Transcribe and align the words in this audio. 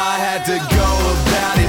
I 0.00 0.16
had 0.16 0.44
to 0.46 0.58
go 0.76 0.90
about 1.18 1.58
it, 1.58 1.67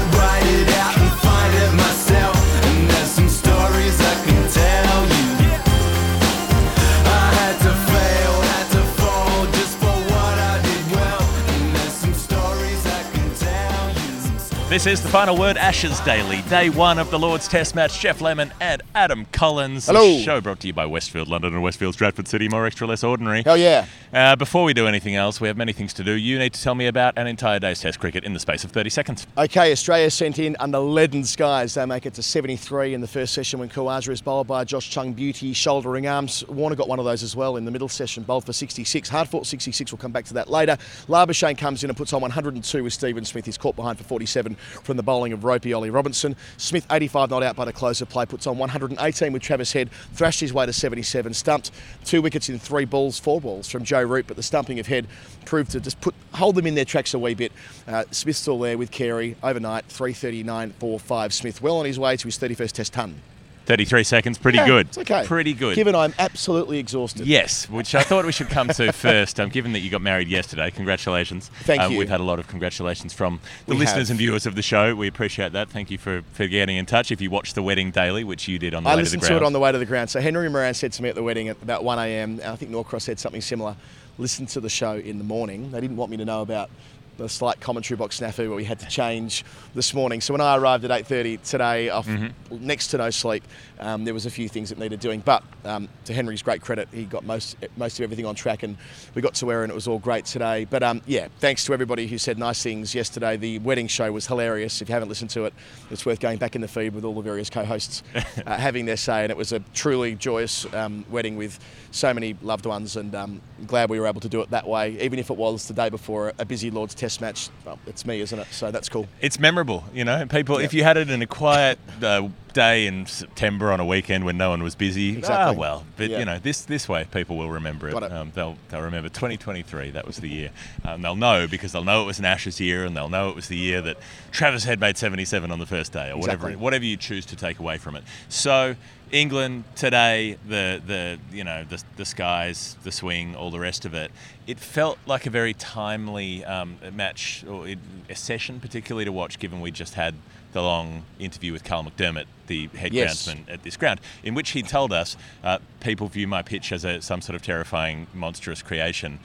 This 14.70 14.86
is 14.86 15.02
the 15.02 15.10
final 15.10 15.36
word 15.36 15.58
Ashes 15.58 16.00
Daily, 16.02 16.44
day 16.44 16.70
one 16.70 17.00
of 17.00 17.10
the 17.10 17.18
Lord's 17.18 17.48
Test 17.48 17.74
match. 17.74 18.00
Geoff 18.00 18.22
Lemon 18.22 18.54
and 18.62 18.84
Adam 18.94 19.26
Collins. 19.32 19.88
The 19.88 19.94
Hello. 19.94 20.20
show 20.22 20.42
brought 20.42 20.60
to 20.60 20.68
you 20.68 20.74
by 20.74 20.86
Westfield 20.86 21.28
London 21.28 21.56
and 21.56 21.64
Westfield 21.64 21.96
Stratford 21.96 22.28
City. 22.28 22.48
More 22.48 22.68
extra, 22.68 22.86
less 22.86 23.04
ordinary. 23.04 23.42
Hell 23.42 23.58
yeah. 23.58 23.88
Uh, 24.14 24.36
before 24.36 24.64
we 24.64 24.76
do 24.76 24.86
anything 24.86 25.16
else, 25.16 25.42
we 25.42 25.48
have 25.48 25.58
many 25.58 25.74
things 25.74 25.92
to 25.94 26.04
do. 26.04 26.12
You 26.12 26.38
need 26.38 26.54
to 26.54 26.62
tell 26.62 26.76
me 26.76 26.86
about 26.86 27.18
an 27.18 27.26
entire 27.26 27.58
day's 27.58 27.80
Test 27.80 28.00
cricket 28.00 28.24
in 28.24 28.34
the 28.34 28.40
space 28.40 28.64
of 28.64 28.70
30 28.70 28.92
seconds. 28.92 29.26
Okay, 29.40 29.72
Australia 29.72 30.12
sent 30.12 30.38
in 30.38 30.56
under 30.60 30.78
leaden 30.78 31.24
skies. 31.24 31.74
They 31.74 31.86
make 31.88 32.06
it 32.06 32.14
to 32.14 32.22
73 32.22 32.94
in 32.94 33.02
the 33.02 33.08
first 33.08 33.34
session 33.34 33.60
when 33.60 33.70
Khawaja 33.70 34.10
is 34.10 34.22
bowled 34.22 34.46
by 34.46 34.66
Josh 34.66 34.94
Tongue 34.94 35.14
Beauty, 35.14 35.52
shouldering 35.52 36.06
arms. 36.06 36.48
Warner 36.48 36.76
got 36.76 36.88
one 36.88 37.00
of 37.00 37.06
those 37.06 37.24
as 37.24 37.36
well 37.36 37.58
in 37.58 37.66
the 37.66 37.72
middle 37.72 37.90
session, 37.90 38.22
bowled 38.22 38.46
for 38.46 38.54
66. 38.54 39.10
Hard 39.10 39.30
fought 39.30 39.48
66, 39.48 39.92
we'll 39.92 39.98
come 39.98 40.12
back 40.12 40.26
to 40.26 40.36
that 40.36 40.48
later. 40.48 40.78
Labuschagne 41.08 41.58
comes 41.58 41.84
in 41.84 41.90
and 41.90 41.98
puts 41.98 42.14
on 42.14 42.22
102 42.22 42.84
with 42.84 42.94
Stephen 42.94 43.26
Smith. 43.26 43.48
He's 43.48 43.58
caught 43.58 43.76
behind 43.76 43.98
for 43.98 44.04
47 44.04 44.58
from 44.84 44.98
the 44.98 45.04
bowling 45.04 45.34
of 45.34 45.44
Ropey 45.44 45.74
Ollie 45.74 45.90
Robinson. 45.90 46.36
Smith, 46.58 46.86
85 46.92 47.30
not 47.30 47.44
out 47.44 47.56
by 47.56 47.66
the 47.66 47.74
close 47.74 48.02
of 48.02 48.10
play, 48.10 48.26
puts 48.26 48.48
on 48.48 48.58
118 48.58 49.34
with 49.34 49.42
Travis 49.42 49.74
Head, 49.74 49.90
thrashed 50.14 50.40
his 50.40 50.54
way 50.54 50.66
to 50.66 50.74
77, 50.74 51.34
stumped 51.34 51.72
two 52.06 52.22
wickets 52.22 52.50
in 52.50 52.60
three 52.60 52.86
balls, 52.86 53.20
four 53.20 53.42
balls 53.42 53.70
from 53.70 53.84
Joe 53.84 54.04
Root, 54.04 54.26
but 54.28 54.38
the 54.38 54.44
stumping 54.44 54.80
of 54.80 54.88
Head 54.88 55.08
proved 55.46 55.72
to 55.72 55.80
just 55.80 56.00
put 56.02 56.16
hold 56.34 56.56
them 56.56 56.68
in 56.68 56.76
their 56.76 56.86
tracks 56.86 57.14
a 57.14 57.20
wee 57.20 57.34
bit. 57.34 57.52
Uh, 57.88 58.04
Smith 58.12 58.36
still 58.36 58.60
there 58.60 58.78
with 58.78 58.92
Carey 58.92 59.36
overnight, 59.44 59.86
339 59.86 60.74
4 60.80 61.00
5. 61.00 61.34
Smith 61.34 61.62
well 61.62 61.78
on 61.78 61.86
his 61.86 62.00
way 62.00 62.16
to 62.16 62.28
his 62.28 62.38
31st 62.38 62.72
Test 62.72 62.94
ton. 62.94 63.22
33 63.70 64.04
seconds, 64.04 64.40
pretty 64.40 64.58
Yeah, 64.58 64.66
good. 64.66 64.88
It's 64.88 64.98
okay. 64.98 65.24
Pretty 65.28 65.54
good. 65.54 65.76
Given 65.76 65.94
I'm 65.94 66.12
absolutely 66.18 66.80
exhausted. 66.80 67.28
Yes, 67.28 67.70
which 67.70 67.94
I 67.94 68.02
thought 68.02 68.26
we 68.26 68.32
should 68.32 68.50
come 68.50 68.68
to 68.70 68.92
first. 68.94 69.40
Um, 69.40 69.50
given 69.50 69.74
that 69.74 69.82
you 69.82 69.92
got 69.92 70.02
married 70.02 70.28
yesterday, 70.28 70.72
congratulations. 70.72 71.52
Thank 71.66 71.80
Um, 71.84 71.92
you. 71.92 72.00
We've 72.00 72.10
had 72.10 72.20
a 72.20 72.24
lot 72.24 72.40
of 72.40 72.48
congratulations 72.48 73.14
from 73.14 73.40
the 73.68 73.76
We 73.76 73.82
listeners 73.82 74.08
have. 74.08 74.14
and 74.16 74.18
viewers 74.18 74.48
of 74.48 74.56
the 74.56 74.64
show. 74.64 74.96
We 74.96 75.08
appreciate 75.08 75.52
that. 75.52 75.70
Thank 75.70 75.92
you 75.92 76.00
for, 76.00 76.24
for 76.34 76.48
getting 76.48 76.78
in 76.78 76.88
touch. 76.88 77.12
If 77.12 77.22
you 77.22 77.30
watched 77.30 77.54
the 77.54 77.62
wedding 77.62 77.92
daily, 77.92 78.24
which 78.24 78.48
you 78.48 78.58
did 78.58 78.74
on 78.74 78.84
the 78.86 78.90
I 78.90 78.96
way 78.96 79.04
to 79.04 79.10
the 79.12 79.18
ground. 79.18 79.22
I 79.22 79.26
listened 79.28 79.38
to, 79.40 79.44
it 79.44 79.46
on 79.46 79.54
the 79.54 79.60
way 79.60 79.72
to 79.72 79.78
the 79.78 79.86
ground. 79.86 80.10
So 80.10 80.20
Henry 80.20 80.50
Moran 80.50 80.74
said 80.74 80.92
to 80.94 81.04
me 81.04 81.10
at 81.10 81.14
the 81.16 81.22
wedding 81.22 81.48
at 81.50 81.62
about 81.62 81.84
1 81.84 82.00
a.m. 82.00 82.42
I 82.44 82.56
think 82.56 82.72
Norcross 82.72 83.04
said 83.04 83.20
something 83.20 83.40
similar. 83.42 83.76
Listen 84.18 84.48
to 84.48 84.60
the 84.60 84.70
show 84.70 84.96
in 84.96 85.20
the 85.20 85.24
morning. 85.24 85.70
They 85.72 85.80
didn't 85.80 85.96
want 85.98 86.10
me 86.10 86.18
to 86.18 86.26
know 86.26 86.42
about 86.42 86.72
the 87.20 87.30
slight 87.30 87.60
commentary 87.60 87.98
box 87.98 88.20
snafu 88.20 88.48
where 88.48 88.56
we 88.56 88.64
had 88.64 88.80
to 88.80 88.88
change 88.88 89.44
this 89.76 89.94
morning. 89.94 90.22
So 90.22 90.34
when 90.34 90.42
I 90.42 90.58
arrived 90.58 90.84
at 90.86 90.92
8:30 90.92 91.38
today, 91.48 91.90
off 91.90 92.08
Mm-hmm. 92.08 92.66
next 92.66 92.88
to 92.88 92.98
no 92.98 93.10
sleep, 93.12 93.44
um, 93.80 94.04
there 94.06 94.14
was 94.14 94.26
a 94.26 94.32
few 94.32 94.50
things 94.50 94.70
that 94.70 94.80
needed 94.80 95.00
doing. 95.00 95.20
But 95.20 95.44
um, 95.66 95.88
to 96.06 96.14
Henry's 96.14 96.42
great 96.42 96.62
credit, 96.62 96.88
he 96.92 97.04
got 97.04 97.24
most 97.24 97.56
most 97.78 98.00
of 98.00 98.04
everything 98.04 98.26
on 98.26 98.36
track, 98.36 98.64
and 98.64 98.78
we 99.14 99.22
got 99.22 99.36
to 99.36 99.46
where 99.46 99.64
and 99.64 99.72
it 99.72 99.76
was 99.76 99.88
all 99.88 100.00
great 100.00 100.26
today. 100.26 100.66
But 100.66 100.82
um, 100.82 101.02
yeah, 101.06 101.28
thanks 101.40 101.66
to 101.66 101.74
everybody 101.74 102.08
who 102.08 102.18
said 102.18 102.38
nice 102.40 102.64
things 102.64 102.96
yesterday. 102.96 103.38
The 103.38 103.60
wedding 103.60 103.88
show 103.88 104.12
was 104.12 104.26
hilarious. 104.28 104.82
If 104.82 104.90
you 104.90 104.94
haven't 104.94 105.10
listened 105.10 105.30
to 105.32 105.46
it, 105.46 105.54
it's 105.92 106.06
worth 106.06 106.20
going 106.20 106.38
back 106.38 106.56
in 106.56 106.62
the 106.62 106.68
feed 106.68 106.94
with 106.96 107.04
all 107.04 107.14
the 107.14 107.22
various 107.22 107.50
co-hosts 107.50 108.02
uh, 108.16 108.58
having 108.58 108.86
their 108.86 108.98
say. 108.98 109.24
And 109.24 109.32
it 109.32 109.38
was 109.38 109.52
a 109.52 109.60
truly 109.74 110.16
joyous 110.16 110.66
um, 110.74 111.06
wedding 111.10 111.36
with 111.36 111.60
so 111.92 112.14
many 112.14 112.36
loved 112.42 112.66
ones, 112.66 112.96
and 112.96 113.14
um, 113.14 113.42
glad 113.68 113.90
we 113.90 114.00
were 114.00 114.08
able 114.08 114.22
to 114.22 114.30
do 114.30 114.42
it 114.42 114.50
that 114.52 114.68
way. 114.68 115.00
Even 115.02 115.20
if 115.20 115.30
it 115.30 115.38
was 115.38 115.68
the 115.68 115.74
day 115.74 115.90
before 115.90 116.34
a 116.40 116.46
busy 116.46 116.72
Lord's 116.72 116.96
Test 116.96 117.09
match, 117.22 117.50
well, 117.66 117.80
it's 117.88 118.06
me, 118.06 118.20
isn't 118.22 118.38
it? 118.38 118.48
So 118.52 118.72
that's 118.72 118.90
cool. 118.90 119.08
it's 119.22 119.40
memorable, 119.40 119.84
you 119.94 120.04
know. 120.04 120.26
People, 120.26 120.58
if 120.58 120.74
you 120.74 120.84
Head 120.84 120.98
it 120.98 121.10
in 121.10 121.22
a 121.22 121.28
quiet 121.28 121.78
uh, 122.02 122.30
day 122.54 122.88
in 122.88 123.06
September 123.06 123.72
on 123.72 123.80
a 123.80 123.86
weekend 123.86 124.26
when 124.26 124.38
no 124.38 124.50
one 124.50 124.64
was 124.64 124.76
busy, 124.76 125.18
Exactly. 125.18 125.56
ah, 125.56 125.60
well. 125.60 125.86
But 125.98 126.10
you 126.10 126.26
know, 126.26 126.40
this 126.40 126.62
this 126.62 126.90
way 126.90 127.06
people 127.12 127.38
will 127.38 127.50
remember 127.50 127.88
it. 127.90 127.96
It. 127.96 128.12
Um, 128.12 128.32
they'll 128.34 128.58
they'll 128.70 128.82
remember 128.82 129.10
2023. 129.10 129.92
That 129.92 130.08
was 130.08 130.18
the 130.18 130.30
year. 130.30 130.50
Um, 130.86 131.02
they'll 131.02 131.16
know 131.16 131.48
because 131.48 131.72
they'll 131.72 131.84
know 131.84 132.04
it 132.04 132.06
was 132.06 132.20
an 132.20 132.26
Ashes 132.26 132.60
year, 132.60 132.86
and 132.86 132.96
they'll 132.96 133.10
know 133.10 133.30
it 133.30 133.36
was 133.36 133.48
the 133.48 133.58
year 133.58 133.82
that 133.82 133.98
Travis 134.32 134.64
had 134.64 134.80
made 134.80 134.98
77 134.98 135.52
on 135.52 135.60
the 135.60 135.66
first 135.66 135.92
day, 135.92 136.12
or 136.12 136.18
whatever 136.18 136.52
whatever 136.52 136.86
you 136.86 136.98
choose 136.98 137.26
to 137.28 137.36
take 137.36 137.60
away 137.60 137.78
from 137.78 137.96
it. 137.96 138.04
So. 138.30 138.76
England 139.12 139.64
today, 139.76 140.38
the 140.48 140.82
the 140.86 141.20
you 141.32 141.44
know 141.44 141.64
the 141.64 141.84
the 141.98 142.06
skies, 142.06 142.78
the 142.84 142.92
swing, 142.92 143.36
all 143.36 143.52
the 143.52 143.60
rest 143.60 143.86
of 143.86 143.94
it. 143.94 144.12
It 144.46 144.60
felt 144.60 145.00
like 145.06 145.26
a 145.26 145.30
very 145.30 145.54
timely 145.54 146.46
um, 146.46 146.78
match 146.94 147.44
or 147.48 147.68
a 148.10 148.16
session, 148.16 148.60
particularly 148.60 149.06
to 149.06 149.12
watch, 149.12 149.40
given 149.40 149.62
we 149.62 149.72
just 149.72 149.96
had 149.96 150.16
the 150.54 150.62
long 150.62 151.04
interview 151.20 151.54
with 151.54 151.64
Karl 151.64 151.84
McDermott, 151.84 152.26
the 152.50 152.68
head 152.68 152.94
Yes. 152.94 153.26
groundsman 153.26 153.50
at 153.50 153.64
this 153.64 153.78
ground, 153.78 154.02
in 154.22 154.36
which 154.36 154.50
he 154.50 154.62
told 154.62 154.92
us 154.92 155.16
uh, 155.46 155.60
people 155.80 156.10
view 156.10 156.28
my 156.28 156.42
pitch 156.42 156.74
as 156.74 156.84
a, 156.84 157.02
some 157.02 157.22
sort 157.22 157.38
of 157.38 157.42
terrifying, 157.42 158.08
monstrous 158.14 158.62
creation 158.62 159.20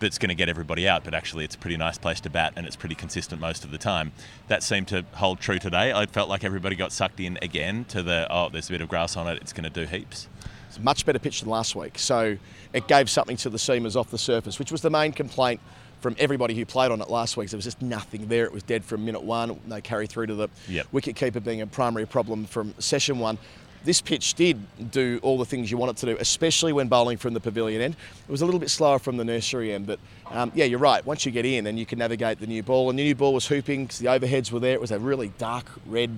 that's 0.00 0.16
going 0.16 0.28
to 0.28 0.34
get 0.34 0.48
everybody 0.48 0.88
out, 0.88 1.02
but 1.04 1.12
actually 1.12 1.44
it's 1.44 1.56
a 1.56 1.58
pretty 1.58 1.76
nice 1.76 1.98
place 1.98 2.20
to 2.20 2.30
bat 2.30 2.52
and 2.56 2.66
it's 2.66 2.76
pretty 2.76 2.94
consistent 2.94 3.40
most 3.40 3.64
of 3.64 3.72
the 3.72 3.78
time. 3.78 4.12
That 4.46 4.62
seemed 4.62 4.88
to 4.88 5.04
hold 5.14 5.40
true 5.40 5.58
today. 5.58 5.92
I 5.92 6.06
felt 6.06 6.28
like 6.28 6.44
everybody 6.44 6.76
got 6.76 6.92
sucked 6.92 7.18
in 7.20 7.36
again 7.42 7.84
to 7.86 8.02
the, 8.02 8.26
oh, 8.30 8.48
there's 8.48 8.68
a 8.68 8.72
bit 8.72 8.80
of 8.80 8.88
grass 8.88 9.16
on 9.16 9.26
it, 9.26 9.38
it's 9.42 9.52
going 9.52 9.70
to 9.70 9.70
do 9.70 9.86
heaps. 9.86 10.28
It's 10.68 10.76
a 10.76 10.80
much 10.80 11.04
better 11.04 11.18
pitch 11.18 11.40
than 11.40 11.50
last 11.50 11.74
week. 11.74 11.98
So 11.98 12.38
it 12.72 12.86
gave 12.86 13.10
something 13.10 13.36
to 13.38 13.50
the 13.50 13.58
seamers 13.58 13.96
off 13.96 14.10
the 14.10 14.18
surface, 14.18 14.58
which 14.58 14.70
was 14.70 14.82
the 14.82 14.90
main 14.90 15.12
complaint 15.12 15.60
from 16.00 16.14
everybody 16.18 16.54
who 16.54 16.64
played 16.64 16.90
on 16.90 17.00
it 17.00 17.10
last 17.10 17.36
week. 17.36 17.50
There 17.50 17.56
was 17.58 17.64
just 17.64 17.82
nothing 17.82 18.28
there. 18.28 18.44
It 18.44 18.52
was 18.52 18.62
dead 18.62 18.84
from 18.84 19.04
minute 19.04 19.22
one. 19.22 19.58
No 19.66 19.80
carry 19.80 20.06
through 20.06 20.26
to 20.26 20.34
the 20.34 20.48
Yep. 20.68 20.86
wicket 20.92 21.16
keeper 21.16 21.40
being 21.40 21.60
a 21.60 21.66
primary 21.66 22.06
problem 22.06 22.44
from 22.46 22.74
session 22.78 23.18
one. 23.18 23.38
This 23.84 24.00
pitch 24.00 24.34
did 24.34 24.58
do 24.90 25.20
all 25.22 25.38
the 25.38 25.44
things 25.44 25.70
you 25.70 25.76
want 25.78 25.90
it 25.92 25.96
to 25.98 26.06
do, 26.06 26.16
especially 26.20 26.72
when 26.72 26.88
bowling 26.88 27.16
from 27.16 27.32
the 27.32 27.40
pavilion 27.40 27.80
end. 27.80 27.96
It 28.28 28.30
was 28.30 28.42
a 28.42 28.44
little 28.44 28.58
bit 28.60 28.70
slower 28.70 28.98
from 28.98 29.16
the 29.16 29.24
nursery 29.24 29.72
end, 29.72 29.86
but 29.86 30.00
um, 30.30 30.50
yeah, 30.54 30.64
you're 30.64 30.80
right. 30.80 31.04
Once 31.06 31.24
you 31.24 31.30
get 31.32 31.46
in, 31.46 31.62
then 31.64 31.78
you 31.78 31.86
can 31.86 31.98
navigate 32.00 32.40
the 32.40 32.46
new 32.48 32.62
ball. 32.62 32.90
And 32.90 32.98
the 32.98 33.04
new 33.04 33.14
ball 33.14 33.32
was 33.32 33.46
hooping 33.46 33.84
because 33.84 34.00
the 34.00 34.06
overheads 34.08 34.50
were 34.50 34.58
there. 34.58 34.74
It 34.74 34.80
was 34.80 34.90
a 34.90 34.98
really 34.98 35.28
dark 35.38 35.66
red 35.86 36.10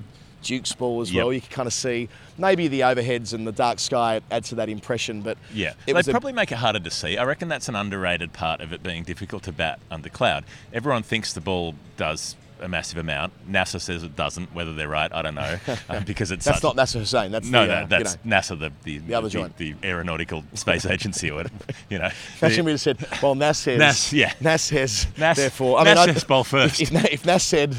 Duke's 0.43 0.73
ball 0.73 1.01
as 1.01 1.13
Yep. 1.13 1.25
well. 1.25 1.33
You 1.33 1.41
can 1.41 1.51
kind 1.51 1.67
of 1.67 1.73
see 1.73 2.09
maybe 2.39 2.69
the 2.69 2.81
overheads 2.81 3.33
and 3.35 3.47
the 3.47 3.53
dark 3.53 3.79
sky 3.79 4.21
add 4.31 4.45
to 4.45 4.55
that 4.57 4.69
impression, 4.69 5.21
but 5.23 5.37
Yeah, 5.53 5.71
it 5.71 5.77
they 5.87 5.93
was 5.93 6.09
a- 6.09 6.11
probably 6.11 6.33
make 6.33 6.51
it 6.53 6.59
harder 6.59 6.81
to 6.81 6.91
see. 6.91 7.17
I 7.19 7.25
reckon 7.25 7.49
that's 7.49 7.69
an 7.69 7.77
underrated 7.77 8.33
part 8.33 8.61
of 8.61 8.73
it 8.73 8.83
being 8.83 9.03
difficult 9.03 9.43
to 9.45 9.53
bat 9.53 9.79
under 9.91 10.09
cloud. 10.09 10.45
Everyone 10.73 11.03
thinks 11.03 11.33
the 11.33 11.41
ball 11.41 11.75
does 11.97 12.37
a 12.63 12.69
massive 12.69 12.99
amount. 12.99 13.33
NASA 13.51 13.81
says 13.81 14.03
it 14.03 14.15
doesn't. 14.17 14.55
Whether 14.55 14.75
they're 14.75 14.87
right, 14.87 15.11
I 15.15 15.23
don't 15.23 15.35
know, 15.35 15.59
uh, 15.89 16.01
because 16.01 16.31
it's 16.31 16.45
That's 16.45 16.59
such, 16.59 16.63
not 16.63 16.77
Nasser 16.77 16.99
Hussain. 16.99 17.31
That's 17.33 17.49
No, 17.49 17.63
the, 17.67 17.67
no, 17.67 17.73
uh, 17.81 17.87
that's 17.87 18.19
you 18.23 18.31
know. 18.31 18.37
NASA, 18.37 18.59
the 18.61 18.71
the, 18.85 18.99
The 18.99 19.15
other 19.15 19.31
joint. 19.31 19.57
the, 19.57 19.75
aeronautical 19.83 20.45
space 20.53 20.85
agency, 20.85 21.31
or 21.31 21.37
whatever. 21.37 21.55
You 21.89 22.01
know, 22.01 22.11
Imagine 22.43 22.67
we 22.67 22.73
just 22.73 22.85
said, 22.85 22.99
well, 23.23 23.35
NASA 23.35 23.55
says. 23.63 23.79
Nas, 23.79 24.13
yeah. 24.13 24.33
Nas 24.43 24.61
says. 24.61 25.07
Nas- 25.17 25.39
therefore, 25.39 25.79
I 25.79 25.85
mean, 25.85 25.97
I- 25.97 26.05
says 26.13 26.25
bowl 26.25 26.45
first. 26.45 26.83
If, 26.83 26.93
if, 26.93 27.05
if 27.15 27.25
Nas 27.25 27.43
said, 27.43 27.75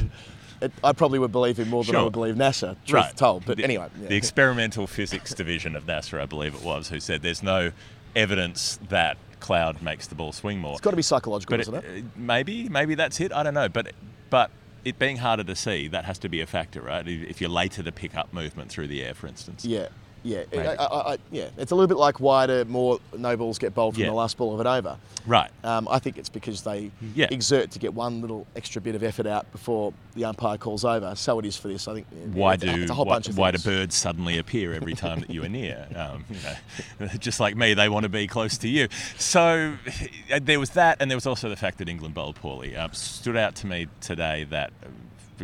it, 0.62 0.72
I 0.84 0.94
probably 0.94 1.20
would 1.20 1.32
believe 1.32 1.58
him 1.58 1.70
more 1.70 1.84
than 1.84 1.96
I 1.96 2.04
would 2.04 2.14
believe 2.14 2.36
NASA. 2.36 2.76
Truth 2.86 2.94
right. 3.04 3.18
told, 3.18 3.46
but 3.46 3.58
The- 3.58 3.64
anyway. 3.64 3.88
yeah. 4.02 4.08
the 4.10 4.16
experimental 4.16 4.88
physics 4.88 5.34
division 5.34 5.76
of 5.76 5.86
NASA, 5.86 6.20
I 6.22 6.26
believe 6.26 6.54
it 6.56 6.62
was, 6.64 6.90
who 6.90 7.00
said 7.00 7.22
there's 7.22 7.44
no 7.44 7.72
evidence 8.16 8.80
that 8.90 9.18
cloud 9.40 9.82
makes 9.82 10.08
the 10.08 10.16
ball 10.16 10.32
swing 10.32 10.60
more. 10.60 10.74
it's 10.74 10.82
got 10.82 10.92
to 10.92 10.96
be 10.96 11.02
psychological, 11.02 11.54
But 11.54 11.62
isn't 11.62 11.76
it? 11.76 12.04
uh, 12.04 12.08
maybe, 12.16 12.70
maybe 12.70 12.96
that's 12.96 13.20
it. 13.20 13.32
I 13.34 13.42
don't 13.44 13.54
know. 13.56 13.70
But 13.70 13.94
but 14.30 14.52
it 14.86 14.98
being 15.00 15.18
harder 15.18 15.44
to 15.44 15.56
see, 15.56 15.88
that 15.90 16.06
has 16.06 16.18
to 16.20 16.30
be 16.30 16.42
a 16.42 16.48
factor, 16.48 16.82
right? 16.82 17.08
If 17.08 17.30
if 17.30 17.42
you're 17.42 17.50
later 17.50 17.82
to 17.84 17.92
pick 17.92 18.16
up 18.16 18.32
movement 18.34 18.70
through 18.70 18.88
the 18.88 19.04
air, 19.04 19.14
for 19.14 19.28
instance. 19.28 19.66
Yeah. 19.66 19.88
Yeah, 20.24 20.44
I, 20.54 20.58
I, 20.76 21.14
I, 21.14 21.18
yeah, 21.32 21.50
it's 21.58 21.72
a 21.72 21.76
little 21.76 21.88
bit 21.88 21.98
like 21.98 22.20
why 22.20 22.46
do 22.46 22.64
more 22.66 23.00
no 23.18 23.36
balls 23.36 23.58
get 23.58 23.74
bowled 23.74 23.96
from 23.96 24.02
Yeah. 24.04 24.10
the 24.10 24.16
last 24.16 24.38
ball 24.38 24.54
of 24.54 24.60
an 24.60 24.68
over. 24.68 24.98
Right. 25.26 25.50
Um, 25.64 25.88
I 25.90 25.98
think 26.00 26.18
it's 26.18 26.30
because 26.30 26.62
they 26.62 26.92
Yeah. 27.16 27.28
exert 27.32 27.72
to 27.72 27.80
get 27.80 27.94
one 27.96 28.22
little 28.22 28.46
extra 28.56 28.82
bit 28.82 28.94
of 28.94 29.02
effort 29.04 29.26
out 29.26 29.52
before 29.52 29.94
the 30.14 30.26
umpire 30.26 30.58
calls 30.58 30.86
over. 30.86 31.16
So 31.16 31.40
it 31.40 31.46
is 31.46 31.58
for 31.58 31.70
this. 31.70 31.88
I 31.88 31.96
think. 31.96 32.08
Why 32.34 32.54
it's, 32.54 32.64
do 32.64 32.70
it's 32.70 32.92
a 32.92 32.94
whole 32.94 33.06
why, 33.06 33.16
bunch 33.16 33.30
of 33.30 33.38
why 33.38 33.50
do 33.52 33.58
birds 33.58 33.96
suddenly 33.96 34.38
appear 34.38 34.74
every 34.74 34.94
time 34.94 35.22
that 35.22 35.30
you 35.32 35.44
are 35.44 35.50
near? 35.50 35.88
Um, 36.02 36.26
you 36.30 36.38
know, 37.00 37.08
just 37.20 37.40
like 37.40 37.56
me, 37.56 37.74
they 37.74 37.88
want 37.90 38.04
to 38.04 38.10
be 38.10 38.26
close 38.28 38.58
to 38.60 38.68
you. 38.68 38.88
So 39.18 39.76
uh, 40.34 40.40
there 40.42 40.60
was 40.60 40.72
that, 40.72 40.98
and 41.00 41.12
there 41.12 41.18
was 41.18 41.28
also 41.28 41.48
the 41.50 41.56
fact 41.56 41.78
that 41.80 41.88
England 41.90 42.14
bowled 42.16 42.36
poorly. 42.38 42.76
Uh, 42.76 42.90
stood 42.92 43.38
out 43.38 43.56
to 43.56 43.68
me 43.68 43.88
today 44.02 44.46
that. 44.46 44.72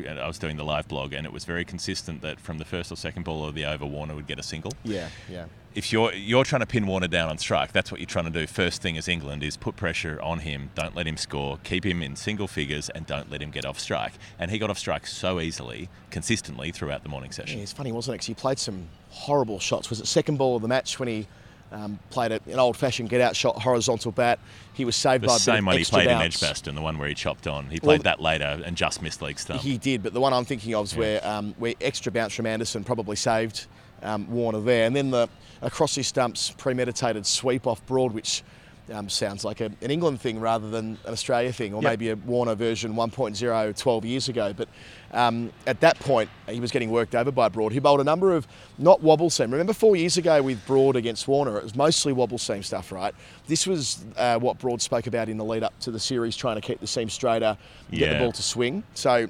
I 0.05 0.27
was 0.27 0.37
doing 0.37 0.57
the 0.57 0.63
live 0.65 0.87
blog, 0.87 1.13
and 1.13 1.25
it 1.25 1.31
was 1.33 1.45
very 1.45 1.63
consistent 1.65 2.21
that 2.21 2.39
from 2.39 2.57
the 2.57 2.65
first 2.65 2.91
or 2.91 2.95
second 2.95 3.23
ball 3.23 3.45
of 3.45 3.55
the 3.55 3.65
over, 3.65 3.85
Warner 3.85 4.13
would 4.15 4.27
get 4.27 4.37
a 4.39 4.43
single. 4.43 4.73
Yeah, 4.83 5.09
yeah. 5.29 5.45
if 5.75 5.91
you're 5.93 6.13
you're 6.13 6.43
trying 6.43 6.59
to 6.61 6.65
pin 6.65 6.85
Warner 6.87 7.07
down 7.07 7.29
on 7.29 7.37
strike, 7.37 7.71
that's 7.71 7.91
what 7.91 7.99
you're 7.99 8.05
trying 8.07 8.25
to 8.25 8.31
do. 8.31 8.45
First 8.47 8.81
thing 8.81 8.97
as 8.97 9.07
England 9.07 9.43
is 9.43 9.57
put 9.57 9.75
pressure 9.75 10.19
on 10.21 10.39
him. 10.39 10.69
Don't 10.75 10.95
let 10.95 11.07
him 11.07 11.17
score. 11.17 11.57
Keep 11.63 11.85
him 11.85 12.01
in 12.03 12.15
single 12.15 12.47
figures, 12.47 12.89
and 12.89 13.05
don't 13.05 13.31
let 13.31 13.41
him 13.41 13.51
get 13.51 13.65
off 13.65 13.79
strike. 13.79 14.13
And 14.37 14.51
he 14.51 14.57
got 14.59 14.69
off 14.69 14.77
strike 14.77 15.07
so 15.07 15.39
easily, 15.39 15.89
consistently 16.11 16.71
throughout 16.71 17.03
the 17.03 17.09
morning 17.09 17.29
Yeah, 17.31 17.35
session. 17.45 17.59
it's 17.59 17.71
funny, 17.73 17.91
wasn't 17.91 18.15
it? 18.15 18.17
'Cause 18.19 18.27
he 18.27 18.33
played 18.33 18.59
some 18.59 18.87
horrible 19.09 19.59
shots. 19.59 19.89
Was 19.89 19.99
it 19.99 20.07
second 20.07 20.37
ball 20.37 20.55
of 20.55 20.61
the 20.61 20.67
match 20.67 20.99
when 20.99 21.07
he 21.07 21.27
um, 21.71 21.99
played 22.09 22.31
a- 22.31 22.39
an 22.47 22.59
old-fashioned 22.59 23.09
get-out 23.09 23.35
shot, 23.35 23.61
horizontal 23.61 24.11
bat? 24.11 24.39
He 24.73 24.85
was 24.85 24.95
saved 24.95 25.23
The 25.23 25.27
by 25.27 25.33
the 25.33 25.39
same 25.39 25.65
one 25.65 25.77
he 25.77 25.83
played 25.83 26.07
in 26.07 26.17
bounce. 26.17 26.41
Edgbaston, 26.41 26.75
the 26.75 26.81
one 26.81 26.97
where 26.97 27.07
he 27.09 27.13
chopped 27.15 27.47
on. 27.47 27.65
He 27.65 27.79
Well, 27.81 27.95
played 27.97 28.03
that 28.03 28.21
later 28.21 28.61
and 28.65 28.75
just 28.77 29.01
missed 29.01 29.21
leg 29.21 29.39
stump. 29.39 29.61
He 29.61 29.77
did, 29.77 30.03
but 30.03 30.13
the 30.13 30.19
one 30.21 30.33
I'm 30.33 30.45
thinking 30.45 30.75
of 30.75 30.85
is 30.85 30.95
where 30.95 31.25
um, 31.27 31.55
where 31.57 31.73
extra 31.81 32.11
bounce 32.11 32.33
from 32.35 32.45
Anderson 32.45 32.83
probably 32.83 33.15
saved 33.15 33.65
um, 34.03 34.29
Warner 34.29 34.59
there, 34.61 34.85
and 34.85 34.95
then 34.95 35.09
the 35.11 35.27
across 35.61 35.95
his 35.95 36.05
stumps 36.07 36.51
premeditated 36.57 37.25
sweep 37.25 37.65
off 37.65 37.83
Broad, 37.87 38.11
which 38.13 38.43
um, 38.93 39.09
sounds 39.09 39.43
like 39.43 39.59
a, 39.59 39.65
an 39.81 39.89
England 39.91 40.21
thing 40.21 40.39
rather 40.39 40.69
than 40.69 40.97
an 41.05 41.11
Australia 41.11 41.51
thing, 41.51 41.73
or 41.73 41.81
Yep. 41.81 41.91
maybe 41.91 42.09
a 42.11 42.15
Warner 42.15 42.53
version 42.55 42.93
1.0 42.93 43.75
12 43.75 44.05
years 44.05 44.29
ago. 44.29 44.53
But 44.55 44.69
um, 45.11 45.51
at 45.65 45.79
that 45.81 45.99
point, 45.99 46.29
he 46.47 46.59
was 46.59 46.71
getting 46.71 46.91
worked 46.91 47.15
over 47.15 47.31
by 47.31 47.49
Broad. 47.49 47.71
He 47.71 47.79
bowled 47.79 48.01
a 48.01 48.03
number 48.03 48.35
of 48.35 48.47
not 48.77 49.01
wobble 49.01 49.29
seam. 49.29 49.51
Remember 49.51 49.73
four 49.73 49.95
years 49.95 50.17
ago 50.17 50.41
with 50.41 50.65
Broad 50.65 50.95
against 50.95 51.27
Warner, 51.27 51.57
it 51.57 51.63
was 51.63 51.75
mostly 51.75 52.13
wobble 52.13 52.37
seam 52.37 52.63
stuff, 52.63 52.91
right? 52.91 53.13
This 53.47 53.65
was 53.65 54.03
uh, 54.17 54.37
what 54.39 54.59
Broad 54.59 54.81
spoke 54.81 55.07
about 55.07 55.29
in 55.29 55.37
the 55.37 55.45
lead 55.45 55.63
up 55.63 55.77
to 55.81 55.91
the 55.91 55.99
series, 55.99 56.35
trying 56.35 56.55
to 56.55 56.61
keep 56.61 56.79
the 56.79 56.87
seam 56.87 57.09
straighter, 57.09 57.57
get 57.91 58.13
the 58.13 58.19
ball 58.19 58.31
to 58.33 58.43
swing. 58.43 58.83
So 58.93 59.29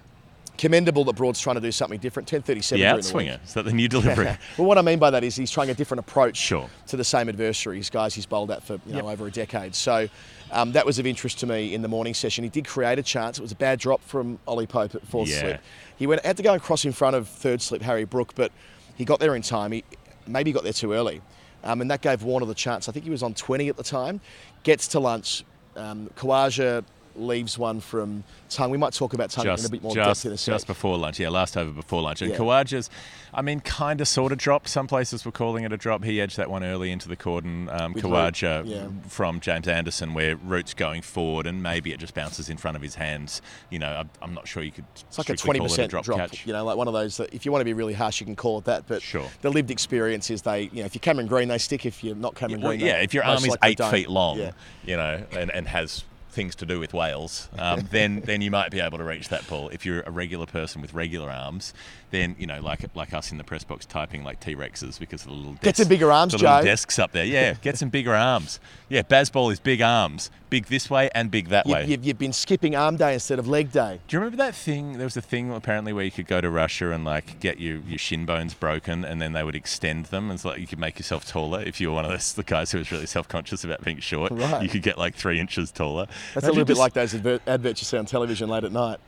commendable 0.57 1.03
that 1.05 1.13
Broad's 1.15 1.39
trying 1.39 1.55
to 1.55 1.61
do 1.61 1.71
something 1.71 1.99
different. 1.99 2.25
1037 2.27 2.79
yeah, 2.81 2.91
during 2.93 3.05
the 3.05 3.13
week. 3.13 3.27
outswinger. 3.27 3.45
Is 3.45 3.53
that 3.53 3.63
the 3.65 3.73
new 3.73 3.87
delivery? 3.87 4.27
Well, 4.57 4.67
what 4.67 4.77
I 4.77 4.81
mean 4.81 4.99
by 4.99 5.09
that 5.11 5.23
is 5.23 5.35
he's 5.35 5.51
trying 5.51 5.69
a 5.69 5.73
different 5.73 5.99
approach 5.99 6.37
Sure. 6.37 6.69
to 6.87 6.97
the 6.97 7.03
same 7.03 7.29
adversaries, 7.29 7.89
guys 7.89 8.13
he's 8.15 8.25
bowled 8.25 8.51
at 8.51 8.63
for 8.63 8.79
you 8.85 8.93
know 8.95 9.09
over 9.09 9.27
a 9.27 9.31
decade. 9.31 9.75
So 9.75 10.07
um, 10.51 10.71
that 10.71 10.85
was 10.85 10.97
of 10.99 11.05
interest 11.05 11.39
to 11.39 11.45
me 11.45 11.73
in 11.73 11.81
the 11.81 11.87
morning 11.87 12.13
session. 12.13 12.43
He 12.43 12.49
did 12.49 12.65
create 12.65 12.97
a 12.99 13.03
chance. 13.03 13.37
It 13.37 13.41
was 13.41 13.51
a 13.51 13.55
bad 13.55 13.79
drop 13.79 14.01
from 14.01 14.39
Ollie 14.47 14.67
Pope 14.67 14.95
at 14.95 15.05
fourth 15.07 15.29
Yeah. 15.29 15.39
slip. 15.41 15.61
He 15.97 16.07
went 16.07 16.25
had 16.25 16.37
to 16.37 16.43
go 16.43 16.53
and 16.53 16.61
cross 16.61 16.85
in 16.85 16.91
front 16.91 17.15
of 17.15 17.27
third 17.27 17.61
slip 17.61 17.81
Harry 17.81 18.05
Brook, 18.05 18.33
but 18.35 18.51
he 18.95 19.05
got 19.05 19.19
there 19.19 19.35
in 19.35 19.41
time. 19.41 19.71
He 19.71 19.83
maybe 20.25 20.51
got 20.51 20.63
there 20.63 20.73
too 20.73 20.93
early, 20.93 21.21
um, 21.63 21.81
and 21.81 21.91
that 21.91 22.01
gave 22.01 22.23
Warner 22.23 22.45
the 22.45 22.53
chance. 22.55 22.89
I 22.89 22.91
think 22.91 23.05
he 23.05 23.11
was 23.11 23.23
on 23.23 23.33
20 23.33 23.69
at 23.69 23.77
the 23.77 23.83
time. 23.83 24.21
Gets 24.63 24.87
to 24.89 24.99
lunch. 24.99 25.43
Um, 25.75 26.09
Khawaja 26.15 26.83
leaves 27.19 27.57
one 27.57 27.79
from 27.79 28.23
Tongue. 28.49 28.71
We 28.71 28.77
might 28.77 28.93
talk 28.93 29.13
about 29.13 29.29
Tongue 29.29 29.47
in 29.47 29.65
a 29.65 29.69
bit 29.69 29.81
more 29.83 29.93
just, 29.93 30.23
depth 30.23 30.25
in 30.25 30.31
a 30.33 30.37
sec. 30.37 30.53
just 30.53 30.67
before 30.67 30.97
lunch. 30.97 31.19
Yeah, 31.19 31.29
last 31.29 31.57
over 31.57 31.71
before 31.71 32.01
lunch. 32.01 32.21
And 32.21 32.31
Yeah. 32.31 32.37
Khawaja's, 32.37 32.89
I 33.33 33.41
mean, 33.41 33.59
kind 33.59 34.01
of 34.01 34.07
sort 34.07 34.31
of 34.31 34.37
dropped. 34.37 34.69
Some 34.69 34.87
places 34.87 35.25
were 35.25 35.31
calling 35.31 35.63
it 35.63 35.73
a 35.73 35.77
drop. 35.77 36.03
He 36.03 36.21
edged 36.21 36.37
that 36.37 36.49
one 36.49 36.63
early 36.63 36.91
into 36.91 37.07
the 37.07 37.15
cordon. 37.15 37.69
Um, 37.69 37.93
Khawaja 37.93 38.63
yeah. 38.65 38.87
from 39.07 39.39
James 39.39 39.67
Anderson, 39.67 40.13
where 40.13 40.35
Root's 40.35 40.73
going 40.73 41.01
forward, 41.01 41.45
and 41.47 41.61
maybe 41.61 41.91
it 41.91 41.99
just 41.99 42.13
bounces 42.13 42.49
in 42.49 42.57
front 42.57 42.75
of 42.77 42.81
his 42.83 42.95
hands. 42.95 43.41
You 43.69 43.79
know, 43.79 43.87
I'm, 43.91 44.09
I'm 44.21 44.33
not 44.33 44.47
sure 44.47 44.63
you 44.63 44.71
could. 44.71 44.85
It's 44.95 45.17
like 45.17 45.29
a 45.29 45.37
strictly 45.37 45.45
twenty 45.45 45.59
call 45.59 45.65
it 45.65 45.69
percent 45.69 45.91
drop, 45.91 46.05
drop, 46.05 46.19
catch. 46.19 46.45
you 46.47 46.53
know, 46.53 46.63
like 46.63 46.77
one 46.77 46.87
of 46.87 46.93
those 46.93 47.17
that 47.17 47.33
if 47.33 47.45
you 47.45 47.51
want 47.51 47.61
to 47.61 47.65
be 47.65 47.73
really 47.73 47.93
harsh, 47.93 48.19
you 48.19 48.25
can 48.25 48.35
call 48.35 48.59
it 48.59 48.65
that. 48.65 48.87
But 48.87 49.01
Sure. 49.01 49.27
the 49.41 49.49
lived 49.49 49.71
experience 49.71 50.29
is 50.29 50.41
they, 50.43 50.63
you 50.73 50.79
know, 50.79 50.85
if 50.85 50.95
you're 50.95 50.99
Cameron 50.99 51.27
Green, 51.27 51.47
they 51.47 51.57
stick. 51.57 51.85
If 51.85 52.03
you're 52.03 52.15
not 52.15 52.35
Cameron 52.35 52.61
Well, 52.61 52.71
Green, 52.71 52.79
yeah, 52.81 53.01
if 53.01 53.13
your 53.13 53.23
arm 53.23 53.43
is 53.43 53.55
eight 53.63 53.81
feet 53.91 54.09
long, 54.09 54.39
yeah. 54.39 54.51
you 54.85 54.95
know, 54.97 55.23
and, 55.31 55.51
and 55.51 55.67
has 55.67 56.03
things 56.29 56.55
to 56.55 56.65
do 56.65 56.79
with 56.79 56.93
whales, 56.93 57.49
um, 57.57 57.87
then 57.91 58.21
then 58.21 58.41
you 58.41 58.51
might 58.51 58.71
be 58.71 58.79
able 58.79 58.97
to 58.97 59.03
reach 59.03 59.29
that 59.29 59.47
ball. 59.47 59.69
If 59.69 59.85
you're 59.85 60.01
a 60.01 60.11
regular 60.11 60.45
person 60.45 60.81
with 60.81 60.93
regular 60.93 61.29
arms, 61.29 61.73
then 62.11 62.35
you 62.39 62.47
know, 62.47 62.61
like 62.61 62.85
like 62.95 63.13
us 63.13 63.31
in 63.31 63.37
the 63.37 63.43
press 63.43 63.63
box 63.63 63.85
typing 63.85 64.23
like 64.23 64.39
T 64.39 64.55
Rexes 64.55 64.99
because 64.99 65.23
of 65.23 65.27
the 65.29 65.33
little 65.33 65.53
Get 65.53 65.61
desks, 65.63 65.79
some 65.79 65.87
bigger 65.89 66.11
arms, 66.11 66.31
the 66.33 66.37
little 66.39 66.59
Joe. 66.59 66.63
desks 66.63 66.99
up 66.99 67.11
there. 67.11 67.25
Yeah, 67.25 67.53
get 67.55 67.77
some 67.77 67.89
bigger 67.89 68.13
arms. 68.15 68.59
Yeah, 68.89 69.01
Bazball 69.01 69.51
is 69.51 69.59
big 69.59 69.81
arms, 69.81 70.31
big 70.49 70.67
this 70.67 70.89
way 70.89 71.09
and 71.13 71.29
big 71.29 71.49
that 71.49 71.65
You, 71.67 71.73
way. 71.73 71.85
you've, 71.85 72.05
you've 72.05 72.17
been 72.17 72.31
skipping 72.31 72.75
arm 72.75 72.95
day 72.95 73.13
instead 73.13 73.37
of 73.39 73.47
leg 73.47 73.71
day. 73.71 73.99
Do 74.07 74.15
you 74.15 74.19
remember 74.19 74.37
that 74.37 74.55
thing? 74.55 74.93
There 74.93 75.05
was 75.05 75.17
a 75.17 75.21
thing 75.21 75.51
apparently 75.51 75.91
where 75.91 76.05
you 76.05 76.11
could 76.11 76.27
go 76.27 76.39
to 76.39 76.49
Russia 76.49 76.91
and 76.91 77.03
like 77.03 77.39
get 77.41 77.59
your, 77.59 77.79
your 77.79 77.97
shin 77.97 78.25
bones 78.25 78.53
broken, 78.53 79.03
and 79.03 79.21
then 79.21 79.33
they 79.33 79.43
would 79.43 79.55
extend 79.55 80.05
them, 80.05 80.29
and 80.29 80.39
so 80.39 80.49
like 80.49 80.59
you 80.59 80.67
could 80.67 80.79
make 80.79 80.97
yourself 80.97 81.27
taller 81.27 81.61
if 81.61 81.81
you 81.81 81.89
were 81.89 81.95
one 81.95 82.05
of 82.05 82.11
those 82.11 82.33
the 82.33 82.43
guys 82.43 82.71
who 82.71 82.77
was 82.77 82.91
really 82.91 83.05
self 83.07 83.27
conscious 83.27 83.63
about 83.63 83.83
being 83.83 83.99
short. 83.99 84.31
Right. 84.31 84.63
You 84.63 84.69
could 84.69 84.83
get 84.83 84.97
like 84.97 85.15
three 85.15 85.39
inches 85.39 85.71
taller. 85.71 86.05
That's 86.05 86.45
Imagine 86.45 86.49
a 86.49 86.51
little 86.53 86.65
bit 86.65 86.77
like 86.77 86.93
those 86.93 87.13
advert, 87.13 87.41
adverts 87.47 87.81
you 87.81 87.85
see 87.85 87.97
on 87.97 88.05
television 88.05 88.47
late 88.49 88.63
at 88.63 88.71
night. 88.71 88.99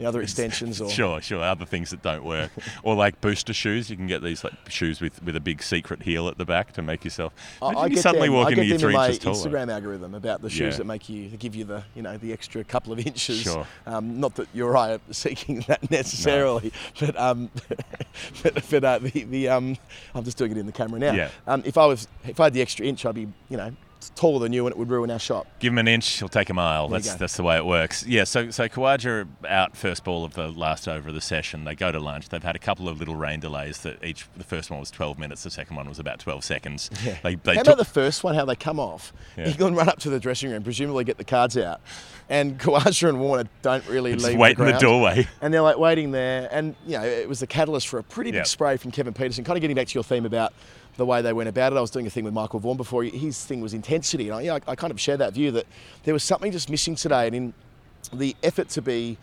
The 0.00 0.06
other 0.06 0.22
extensions 0.22 0.80
or 0.80 0.88
Sure, 0.88 1.20
sure. 1.20 1.42
Other 1.42 1.66
things 1.66 1.90
that 1.90 2.00
don't 2.02 2.24
work, 2.24 2.50
or 2.82 2.94
like 2.94 3.20
booster 3.20 3.52
shoes. 3.52 3.90
You 3.90 3.96
can 3.96 4.06
get 4.06 4.22
these 4.22 4.42
like 4.42 4.54
shoes 4.68 5.00
with, 5.00 5.22
with 5.22 5.36
a 5.36 5.40
big 5.40 5.62
secret 5.62 6.02
heel 6.02 6.26
at 6.28 6.38
the 6.38 6.44
back 6.46 6.72
to 6.72 6.82
make 6.82 7.04
yourself. 7.04 7.34
I- 7.60 7.66
I 7.66 7.86
you 7.86 7.94
get 7.96 8.02
suddenly 8.02 8.28
them, 8.28 8.36
walk 8.36 8.46
I 8.46 8.50
into 8.52 8.62
get 8.62 8.68
your 8.68 8.78
three 8.78 8.94
in 8.94 8.96
my 8.96 9.06
inches 9.08 9.18
taller. 9.18 9.36
Instagram 9.36 9.72
algorithm 9.72 10.14
about 10.14 10.40
the 10.40 10.48
shoes 10.48 10.74
Yeah. 10.74 10.78
that 10.78 10.84
make 10.86 11.08
you 11.10 11.28
that 11.28 11.38
give 11.38 11.54
you 11.54 11.64
the 11.64 11.84
you 11.94 12.00
know 12.02 12.16
the 12.16 12.32
extra 12.32 12.64
couple 12.64 12.92
of 12.94 12.98
inches. 13.06 13.42
Sure. 13.42 13.66
Um, 13.86 14.18
not 14.18 14.34
that 14.36 14.48
you 14.54 14.66
or 14.66 14.76
I 14.76 14.92
are 14.94 15.00
seeking 15.10 15.60
that 15.68 15.90
necessarily, 15.90 16.72
but 16.98 17.14
um, 17.18 17.50
but, 18.42 18.64
but 18.70 18.84
uh, 18.84 18.98
the, 19.00 19.24
the 19.24 19.48
um, 19.48 19.76
I'm 20.14 20.24
just 20.24 20.38
doing 20.38 20.52
it 20.52 20.56
in 20.58 20.64
the 20.66 20.72
camera 20.72 20.98
now. 20.98 21.12
Yeah. 21.12 21.28
Um, 21.46 21.62
if 21.66 21.76
I 21.76 21.84
was 21.86 22.08
if 22.24 22.40
I 22.40 22.44
had 22.44 22.54
the 22.54 22.62
extra 22.62 22.86
inch, 22.86 23.04
I'd 23.04 23.14
be 23.14 23.28
you 23.50 23.56
know 23.58 23.72
taller 24.14 24.40
than 24.40 24.52
you, 24.52 24.66
and 24.66 24.72
it 24.72 24.78
would 24.78 24.90
ruin 24.90 25.10
our 25.10 25.18
shot. 25.18 25.46
Give 25.58 25.72
him 25.72 25.78
an 25.78 25.88
inch, 25.88 26.18
he'll 26.18 26.28
take 26.28 26.50
a 26.50 26.54
mile. 26.54 26.88
There 26.88 26.98
That's 26.98 27.14
that's 27.14 27.36
the 27.36 27.42
way 27.42 27.56
it 27.56 27.66
works. 27.66 28.06
Yeah. 28.06 28.24
So 28.24 28.50
so 28.50 28.68
Khawaja 28.68 29.26
out 29.48 29.76
first 29.76 30.04
ball 30.04 30.24
of 30.24 30.34
the 30.34 30.48
last 30.48 30.88
over 30.88 31.08
of 31.08 31.14
the 31.14 31.20
session. 31.20 31.64
They 31.64 31.74
go 31.74 31.92
to 31.92 32.00
lunch. 32.00 32.28
They've 32.28 32.42
had 32.42 32.56
a 32.56 32.60
couple 32.60 32.88
of 32.88 32.98
little 32.98 33.16
rain 33.16 33.40
delays. 33.40 33.78
That 33.78 34.02
each 34.04 34.26
the 34.36 34.44
first 34.44 34.70
one 34.70 34.80
was 34.80 34.90
12 34.90 35.18
minutes. 35.18 35.42
The 35.42 35.50
second 35.50 35.76
one 35.76 35.88
was 35.88 35.98
about 35.98 36.18
12 36.18 36.44
seconds. 36.44 36.90
They, 37.22 37.34
they 37.34 37.54
how 37.54 37.62
took, 37.62 37.66
about 37.74 37.78
the 37.78 37.84
first 37.84 38.24
one? 38.24 38.34
How 38.34 38.44
they 38.44 38.56
come 38.56 38.80
off? 38.80 39.12
Yeah. 39.36 39.48
England 39.48 39.76
run 39.76 39.88
up 39.88 39.98
to 40.00 40.10
the 40.10 40.20
dressing 40.20 40.50
room, 40.50 40.62
presumably 40.62 41.04
get 41.04 41.18
the 41.18 41.24
cards 41.24 41.56
out, 41.56 41.80
and 42.28 42.58
Khawaja 42.58 43.08
and 43.08 43.20
Warner 43.20 43.48
don't 43.62 43.86
really 43.88 44.12
just 44.14 44.26
leave 44.26 44.38
wait 44.38 44.56
the 44.56 44.66
in 44.66 44.72
the 44.72 44.78
doorway. 44.78 45.26
And 45.40 45.52
they're 45.52 45.62
like 45.62 45.78
waiting 45.78 46.12
there, 46.12 46.48
and 46.50 46.74
you 46.86 46.98
know 46.98 47.04
it 47.04 47.28
was 47.28 47.40
the 47.40 47.46
catalyst 47.46 47.88
for 47.88 47.98
a 47.98 48.02
pretty 48.02 48.30
big 48.30 48.38
Yeah. 48.38 48.44
spray 48.44 48.76
from 48.76 48.90
Kevin 48.90 49.12
Pietersen. 49.14 49.44
Kind 49.44 49.56
of 49.56 49.60
getting 49.60 49.76
back 49.76 49.88
to 49.88 49.94
your 49.94 50.04
theme 50.04 50.24
about 50.26 50.52
the 51.00 51.06
way 51.06 51.22
they 51.22 51.32
went 51.32 51.48
about 51.48 51.72
it. 51.72 51.76
I 51.76 51.80
was 51.80 51.90
doing 51.90 52.06
a 52.06 52.10
thing 52.10 52.24
with 52.24 52.34
Michael 52.34 52.60
Vaughan 52.60 52.76
before. 52.76 53.02
His 53.02 53.44
thing 53.44 53.60
was 53.60 53.74
intensity, 53.74 54.28
and 54.28 54.36
I, 54.36 54.42
yeah, 54.42 54.54
I, 54.54 54.72
I 54.72 54.76
kind 54.76 54.90
of 54.90 55.00
share 55.00 55.16
that 55.16 55.32
view 55.32 55.50
that 55.52 55.66
there 56.04 56.14
was 56.14 56.22
something 56.22 56.52
just 56.52 56.70
missing 56.70 56.94
today, 56.94 57.26
and 57.26 57.34
in 57.34 57.54
the 58.12 58.36
effort 58.42 58.68
to 58.70 58.82
be 58.82 59.16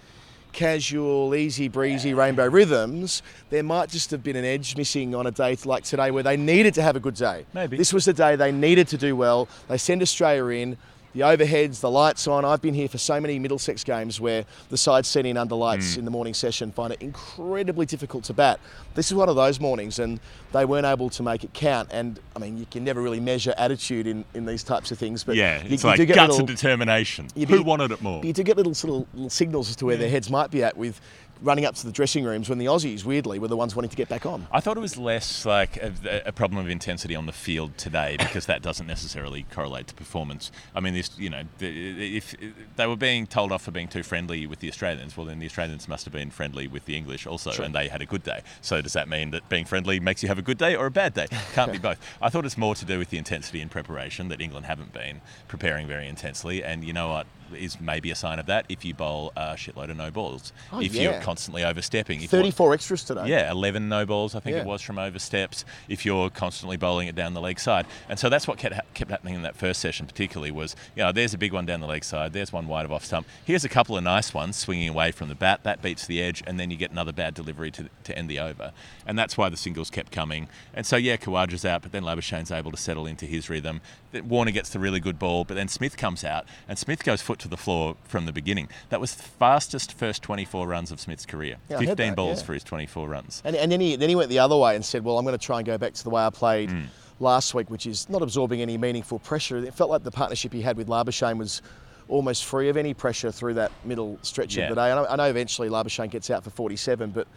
casual, 0.53 1.35
easy 1.35 1.67
breezy 1.67 2.15
rainbow 2.15 2.47
rhythms, 2.47 3.21
there 3.51 3.61
might 3.61 3.89
just 3.89 4.09
have 4.09 4.23
been 4.23 4.35
an 4.35 4.43
edge 4.43 4.75
missing 4.75 5.13
on 5.13 5.27
a 5.27 5.31
day 5.31 5.55
like 5.65 5.83
today 5.83 6.09
where 6.09 6.23
they 6.23 6.35
needed 6.35 6.73
to 6.73 6.81
have 6.81 6.95
a 6.95 6.99
good 6.99 7.13
day. 7.13 7.45
Maybe. 7.53 7.77
This 7.77 7.93
was 7.93 8.05
the 8.05 8.13
day 8.13 8.35
they 8.35 8.51
needed 8.51 8.87
to 8.87 8.97
do 8.97 9.15
well. 9.15 9.47
They 9.67 9.77
send 9.77 10.01
Australia 10.01 10.61
in. 10.61 10.77
The 11.17 11.23
overheads, 11.23 11.79
the 11.79 11.89
lights 11.89 12.27
on. 12.27 12.45
I've 12.45 12.61
been 12.61 12.75
here 12.75 12.87
for 12.87 12.99
so 12.99 13.19
many 13.19 13.39
Middlesex 13.39 13.83
games 13.83 14.21
where 14.21 14.45
the 14.69 14.77
side 14.77 15.03
sent 15.03 15.25
in 15.25 15.35
under 15.35 15.55
lights 15.55 15.95
Hmm. 15.95 16.01
in 16.01 16.05
the 16.05 16.11
morning 16.11 16.35
session 16.35 16.71
find 16.71 16.93
it 16.93 17.01
incredibly 17.01 17.87
difficult 17.87 18.23
to 18.25 18.33
bat. 18.33 18.59
This 18.93 19.07
is 19.07 19.15
one 19.15 19.27
of 19.27 19.35
those 19.35 19.59
mornings, 19.59 19.97
and 19.97 20.19
they 20.53 20.63
weren't 20.63 20.85
able 20.85 21.09
to 21.09 21.23
make 21.23 21.43
it 21.43 21.55
count. 21.55 21.89
And 21.91 22.19
I 22.35 22.39
mean, 22.39 22.55
you 22.59 22.67
can 22.69 22.83
never 22.83 23.01
really 23.01 23.19
measure 23.19 23.55
attitude 23.57 24.05
in, 24.05 24.25
in 24.35 24.45
these 24.45 24.61
types 24.61 24.91
of 24.91 24.99
things, 24.99 25.23
but 25.23 25.35
Yeah, 25.37 25.63
you, 25.63 25.73
it's 25.73 25.83
you 25.83 25.89
like 25.89 25.97
do 25.97 26.05
get 26.05 26.17
guts 26.17 26.29
little, 26.33 26.39
and 26.41 26.55
determination. 26.55 27.29
you 27.33 27.47
Who 27.47 27.63
wanted 27.63 27.89
it 27.91 28.01
more? 28.03 28.23
you 28.23 28.31
do 28.31 28.43
get 28.43 28.55
little 28.55 28.75
sort 28.75 28.93
of 29.01 29.13
little 29.15 29.31
signals 29.31 29.71
as 29.71 29.75
to 29.77 29.87
where 29.87 29.97
their 29.97 30.11
heads 30.11 30.29
might 30.29 30.51
be 30.51 30.63
at 30.63 30.77
with 30.77 31.01
running 31.41 31.65
up 31.65 31.75
to 31.75 31.85
the 31.85 31.91
dressing 31.91 32.23
rooms 32.23 32.49
when 32.49 32.57
the 32.57 32.65
Aussies, 32.65 33.03
weirdly, 33.03 33.39
were 33.39 33.47
the 33.47 33.57
ones 33.57 33.75
wanting 33.75 33.89
to 33.89 33.95
get 33.95 34.09
back 34.09 34.25
on. 34.25 34.47
I 34.51 34.59
thought 34.59 34.77
it 34.77 34.81
was 34.81 34.97
less 34.97 35.45
like 35.45 35.77
a, 35.77 36.23
a 36.25 36.31
problem 36.31 36.59
of 36.63 36.69
intensity 36.69 37.15
on 37.15 37.25
the 37.25 37.31
field 37.31 37.77
today 37.77 38.15
because 38.19 38.45
that 38.47 38.61
doesn't 38.61 38.87
necessarily 38.87 39.45
correlate 39.51 39.87
to 39.87 39.93
performance. 39.93 40.51
I 40.75 40.79
mean, 40.79 40.93
this, 40.93 41.11
you 41.17 41.29
know, 41.29 41.43
if 41.59 42.35
they 42.75 42.87
were 42.87 42.95
being 42.95 43.27
told 43.27 43.51
off 43.51 43.63
for 43.63 43.71
being 43.71 43.87
too 43.87 44.03
friendly 44.03 44.47
with 44.47 44.59
the 44.59 44.69
Australians, 44.69 45.15
well, 45.15 45.25
then 45.25 45.39
the 45.39 45.45
Australians 45.45 45.87
must 45.87 46.05
have 46.05 46.13
been 46.13 46.29
friendly 46.29 46.67
with 46.67 46.85
the 46.85 46.95
English 46.95 47.27
also, 47.27 47.51
and 47.63 47.73
they 47.73 47.87
had 47.87 48.01
a 48.01 48.05
good 48.05 48.23
day. 48.23 48.41
So 48.61 48.81
does 48.81 48.93
that 48.93 49.07
mean 49.07 49.31
that 49.31 49.47
being 49.49 49.65
friendly 49.65 49.99
makes 49.99 50.23
you 50.23 50.29
have 50.29 50.39
a 50.39 50.43
good 50.43 50.57
day 50.57 50.75
or 50.75 50.85
a 50.85 50.91
bad 50.91 51.13
day? 51.13 51.27
Can't 51.53 51.71
be 51.71 51.77
both. 51.77 51.99
I 52.21 52.29
thought 52.29 52.45
it's 52.45 52.57
more 52.57 52.75
to 52.75 52.85
do 52.85 52.97
with 52.99 53.09
the 53.09 53.17
intensity 53.17 53.61
in 53.61 53.69
preparation 53.69 54.29
that 54.29 54.41
England 54.41 54.65
haven't 54.65 54.93
been 54.93 55.21
preparing 55.47 55.87
very 55.87 56.07
intensely, 56.07 56.63
and 56.63 56.83
you 56.83 56.93
know 56.93 57.09
what? 57.09 57.27
Is 57.55 57.79
maybe 57.79 58.11
a 58.11 58.15
sign 58.15 58.39
of 58.39 58.45
that 58.47 58.65
if 58.69 58.83
you 58.85 58.93
bowl 58.93 59.31
a 59.35 59.53
shitload 59.53 59.89
of 59.89 59.97
no 59.97 60.11
balls. 60.11 60.51
Oh, 60.71 60.81
if 60.81 60.93
yeah. 60.93 61.03
you're 61.03 61.21
constantly 61.21 61.63
overstepping. 61.63 62.21
If 62.21 62.29
34 62.29 62.73
extras 62.73 63.03
today. 63.03 63.27
yeah, 63.27 63.51
11 63.51 63.87
no 63.89 64.05
balls, 64.05 64.35
I 64.35 64.39
think 64.39 64.55
Yeah. 64.55 64.61
it 64.61 64.67
was 64.67 64.81
from 64.81 64.97
oversteps. 64.99 65.65
If 65.87 66.05
you're 66.05 66.29
constantly 66.29 66.77
bowling 66.77 67.07
it 67.07 67.15
down 67.15 67.33
the 67.33 67.41
leg 67.41 67.59
side, 67.59 67.85
and 68.09 68.17
so 68.19 68.29
that's 68.29 68.47
what 68.47 68.57
kept, 68.57 68.75
ha- 68.75 68.81
kept 68.93 69.11
happening 69.11 69.35
in 69.35 69.41
that 69.43 69.55
first 69.55 69.79
session, 69.79 70.05
particularly 70.05 70.51
was 70.51 70.75
you 70.95 71.03
know 71.03 71.11
there's 71.11 71.33
a 71.33 71.37
big 71.37 71.53
one 71.53 71.65
down 71.65 71.79
the 71.79 71.87
leg 71.87 72.03
side, 72.03 72.33
there's 72.33 72.51
one 72.53 72.67
wide 72.67 72.85
of 72.85 72.91
off 72.91 73.05
stump. 73.05 73.27
Here's 73.45 73.63
a 73.63 73.69
couple 73.69 73.97
of 73.97 74.03
nice 74.03 74.33
ones 74.33 74.55
swinging 74.57 74.89
away 74.89 75.11
from 75.11 75.29
the 75.29 75.35
bat 75.35 75.61
that 75.63 75.81
beats 75.81 76.05
the 76.07 76.21
edge, 76.21 76.43
and 76.45 76.59
then 76.59 76.71
you 76.71 76.77
get 76.77 76.91
another 76.91 77.11
bad 77.13 77.33
delivery 77.33 77.71
to, 77.71 77.89
to 78.03 78.17
end 78.17 78.29
the 78.29 78.39
over, 78.39 78.71
and 79.05 79.17
that's 79.17 79.37
why 79.37 79.49
the 79.49 79.57
singles 79.57 79.89
kept 79.89 80.11
coming. 80.11 80.47
And 80.73 80.85
so 80.85 80.95
yeah, 80.97 81.17
Khawaja's 81.17 81.65
out, 81.65 81.81
but 81.81 81.91
then 81.91 82.03
Labuschagne's 82.03 82.51
able 82.51 82.71
to 82.71 82.77
settle 82.77 83.05
into 83.05 83.25
his 83.25 83.49
rhythm. 83.49 83.81
Warner 84.23 84.51
gets 84.51 84.69
the 84.69 84.79
really 84.79 84.99
good 84.99 85.19
ball, 85.19 85.43
but 85.43 85.53
then 85.55 85.67
Smith 85.67 85.97
comes 85.97 86.23
out, 86.23 86.45
and 86.67 86.77
Smith 86.77 87.03
goes 87.03 87.21
foot 87.21 87.36
to 87.39 87.47
the 87.47 87.57
floor 87.57 87.95
from 88.05 88.25
the 88.25 88.31
beginning. 88.31 88.69
That 88.89 88.99
was 89.01 89.15
the 89.15 89.23
fastest 89.23 89.93
first 89.93 90.21
24 90.23 90.67
runs 90.67 90.91
of 90.91 90.99
Smith's 90.99 91.25
career. 91.25 91.57
Yeah, 91.69 91.79
15 91.79 91.95
that, 91.95 92.15
balls 92.15 92.39
yeah. 92.39 92.45
for 92.45 92.53
his 92.53 92.63
24 92.63 93.07
runs. 93.07 93.41
And, 93.45 93.55
and 93.55 93.71
then, 93.71 93.79
he, 93.81 93.95
then 93.95 94.09
he 94.09 94.15
went 94.15 94.29
the 94.29 94.39
other 94.39 94.57
way 94.57 94.75
and 94.75 94.83
said, 94.83 95.03
Well, 95.03 95.17
I'm 95.17 95.25
going 95.25 95.37
to 95.37 95.43
try 95.45 95.57
and 95.57 95.65
go 95.65 95.77
back 95.77 95.93
to 95.93 96.03
the 96.03 96.09
way 96.09 96.23
I 96.23 96.29
played 96.29 96.69
Mm. 96.69 96.85
last 97.19 97.53
week, 97.53 97.69
which 97.69 97.85
is 97.87 98.09
not 98.09 98.21
absorbing 98.21 98.61
any 98.61 98.77
meaningful 98.77 99.19
pressure. 99.19 99.57
It 99.57 99.73
felt 99.73 99.89
like 99.89 100.03
the 100.03 100.11
partnership 100.11 100.53
he 100.53 100.61
had 100.61 100.77
with 100.77 100.87
Labuschagne 100.87 101.37
was 101.37 101.61
almost 102.09 102.45
free 102.45 102.69
of 102.69 102.77
any 102.77 102.93
pressure 102.93 103.31
through 103.31 103.55
that 103.55 103.71
middle 103.83 104.17
stretch 104.21 104.55
Yeah. 104.55 104.65
of 104.65 104.69
the 104.69 104.75
day. 104.75 104.91
I 104.91 104.95
know, 104.95 105.05
I 105.07 105.15
know 105.17 105.25
eventually 105.25 105.69
Labuschagne 105.69 106.09
gets 106.09 106.29
out 106.29 106.43
for 106.43 106.49
47, 106.51 107.11
but 107.11 107.27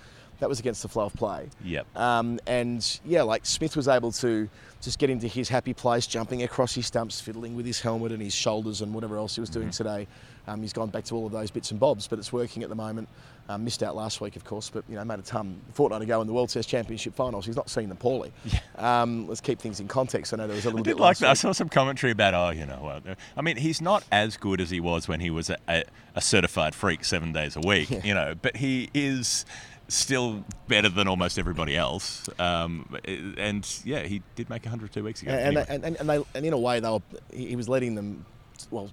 that 0.40 0.49
was 0.49 0.59
against 0.61 0.82
the 0.82 0.88
flow 0.88 1.04
of 1.06 1.14
play. 1.14 1.49
Yep. 1.64 1.97
Um, 1.97 2.40
and 2.47 3.00
yeah, 3.04 3.23
like 3.23 3.47
Smith 3.47 3.76
was 3.76 3.88
able 3.88 4.12
to 4.12 4.49
just 4.82 4.99
get 4.99 5.11
into 5.11 5.28
his 5.28 5.49
happy 5.49 5.75
place, 5.75 6.06
jumping 6.06 6.42
across 6.42 6.75
his 6.75 6.87
stumps, 6.87 7.20
fiddling 7.20 7.54
with 7.54 7.66
his 7.66 7.80
helmet 7.80 8.12
and 8.12 8.23
his 8.23 8.35
shoulders 8.35 8.80
and 8.80 8.92
whatever 8.94 9.16
else 9.16 9.35
he 9.37 9.40
was 9.40 9.50
doing 9.50 9.68
Mm-hmm. 9.68 9.70
today. 9.85 10.06
Um, 10.49 10.62
he's 10.62 10.73
gone 10.73 10.88
back 10.88 11.04
to 11.04 11.14
all 11.14 11.26
of 11.26 11.32
those 11.32 11.50
bits 11.50 11.70
and 11.70 11.78
bobs, 11.78 12.09
but 12.09 12.18
it's 12.18 12.32
working 12.32 12.62
at 12.62 12.70
the 12.70 12.75
moment. 12.75 13.09
Um, 13.49 13.64
missed 13.64 13.82
out 13.82 13.94
last 13.97 14.20
week, 14.20 14.37
of 14.37 14.44
course, 14.44 14.70
but 14.70 14.85
you 14.88 14.94
know 14.94 15.04
made 15.04 15.18
a 15.18 15.23
ton 15.23 15.61
a 15.68 15.73
fortnight 15.73 16.02
ago 16.02 16.20
in 16.20 16.26
the 16.28 16.32
World 16.32 16.49
Test 16.50 16.68
Championship 16.68 17.14
finals. 17.14 17.44
He's 17.44 17.56
not 17.56 17.68
seen 17.68 17.88
them 17.88 17.99
poorly. 17.99 18.32
Um, 18.76 19.26
let's 19.28 19.40
keep 19.40 19.59
things 19.59 19.80
in 19.80 19.88
context. 19.88 20.32
I 20.32 20.37
know 20.37 20.47
there 20.47 20.54
was 20.56 20.64
a 20.66 20.68
little 20.68 20.85
did 20.85 20.97
bit 20.97 21.00
like 21.02 21.18
that. 21.18 21.30
I 21.30 21.35
saw 21.35 21.50
some 21.52 21.68
commentary 21.68 22.12
about, 22.12 22.32
oh, 22.35 22.50
you 22.50 22.64
know, 22.64 23.00
uh, 23.06 23.14
I 23.37 23.42
mean, 23.42 23.56
he's 23.56 23.80
not 23.80 24.04
as 24.12 24.37
good 24.37 24.61
as 24.61 24.70
he 24.70 24.78
was 24.80 25.09
when 25.09 25.18
he 25.20 25.30
was 25.30 25.50
a, 25.50 25.56
a, 25.68 25.82
a 26.14 26.20
certified 26.20 26.75
freak 26.76 27.04
seven 27.04 27.32
days 27.32 27.56
a 27.56 27.61
week, 27.61 27.90
you 28.04 28.14
know, 28.14 28.35
but 28.40 28.56
he 28.56 28.88
is 28.94 29.44
still 29.90 30.44
better 30.68 30.88
than 30.88 31.09
almost 31.09 31.38
everybody 31.38 31.76
else. 31.76 32.28
Um, 32.38 32.97
and 33.37 33.66
yeah, 33.85 34.02
he 34.02 34.23
did 34.35 34.49
make 34.49 34.64
102 34.64 35.02
weeks 35.04 35.23
ago. 35.23 35.32
and, 35.32 35.40
Anyway. 35.40 35.66
and, 35.68 35.85
and, 35.85 35.97
and, 35.97 36.09
they, 36.09 36.25
and 36.35 36.47
in 36.47 36.52
a 36.52 36.59
way, 36.59 36.80
they 36.80 36.88
were, 36.88 37.02
he 37.32 37.49
he 37.49 37.56
was 37.56 37.68
letting 37.68 37.94
them. 37.94 38.25
Well, 38.70 38.90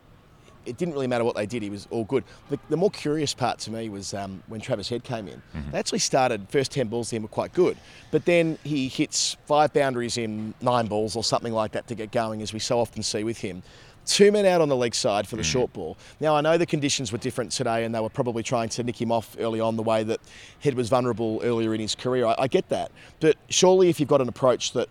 it 0.65 0.77
didn't 0.77 0.93
really 0.93 1.07
matter 1.07 1.23
what 1.23 1.35
they 1.35 1.45
did. 1.45 1.63
He 1.63 1.69
was 1.69 1.87
all 1.91 2.03
good. 2.03 2.25
The, 2.49 2.59
the 2.69 2.75
more 2.75 2.91
curious 2.91 3.33
part 3.33 3.59
to 3.59 3.71
me 3.71 3.87
was 3.89 4.13
um, 4.13 4.43
when 4.47 4.59
Travis 4.59 4.89
Head 4.89 5.03
came 5.03 5.27
in. 5.27 5.41
Mm-hmm. 5.55 5.71
They 5.71 5.79
actually 5.79 5.99
started 5.99 6.47
first 6.49 6.71
ten 6.71 6.87
balls 6.89 7.09
to 7.09 7.15
him 7.15 7.21
were 7.23 7.29
quite 7.29 7.53
good, 7.53 7.77
but 8.11 8.25
then 8.25 8.57
he 8.63 8.87
hits 8.89 9.37
five 9.45 9.73
boundaries 9.73 10.17
in 10.17 10.53
nine 10.61 10.87
balls 10.87 11.15
or 11.15 11.23
something 11.23 11.53
like 11.53 11.71
that 11.71 11.87
to 11.87 11.95
get 11.95 12.11
going, 12.11 12.41
as 12.41 12.53
we 12.53 12.59
so 12.59 12.79
often 12.79 13.01
see 13.03 13.23
with 13.23 13.37
him. 13.37 13.63
Two 14.07 14.31
men 14.31 14.45
out 14.45 14.61
on 14.61 14.69
the 14.69 14.75
leg 14.75 14.95
side 14.95 15.27
for 15.27 15.35
the 15.35 15.43
short 15.43 15.71
ball. 15.73 15.97
Now 16.19 16.35
I 16.35 16.41
know 16.41 16.57
the 16.57 16.65
conditions 16.65 17.11
were 17.11 17.17
different 17.17 17.51
today, 17.51 17.83
and 17.83 17.93
they 17.93 17.99
were 17.99 18.09
probably 18.09 18.41
trying 18.41 18.69
to 18.69 18.83
nick 18.83 18.99
him 18.99 19.11
off 19.11 19.35
early 19.37 19.59
on 19.59 19.75
the 19.75 19.83
way 19.83 20.03
that 20.03 20.19
Head 20.61 20.75
was 20.75 20.89
vulnerable 20.89 21.41
earlier 21.43 21.73
in 21.73 21.81
his 21.81 21.93
career. 21.93 22.25
I, 22.25 22.35
I 22.39 22.47
get 22.47 22.69
that, 22.69 22.91
but 23.19 23.35
surely 23.49 23.89
if 23.89 23.99
you've 23.99 24.09
got 24.09 24.21
an 24.21 24.29
approach 24.29 24.71
that 24.73 24.89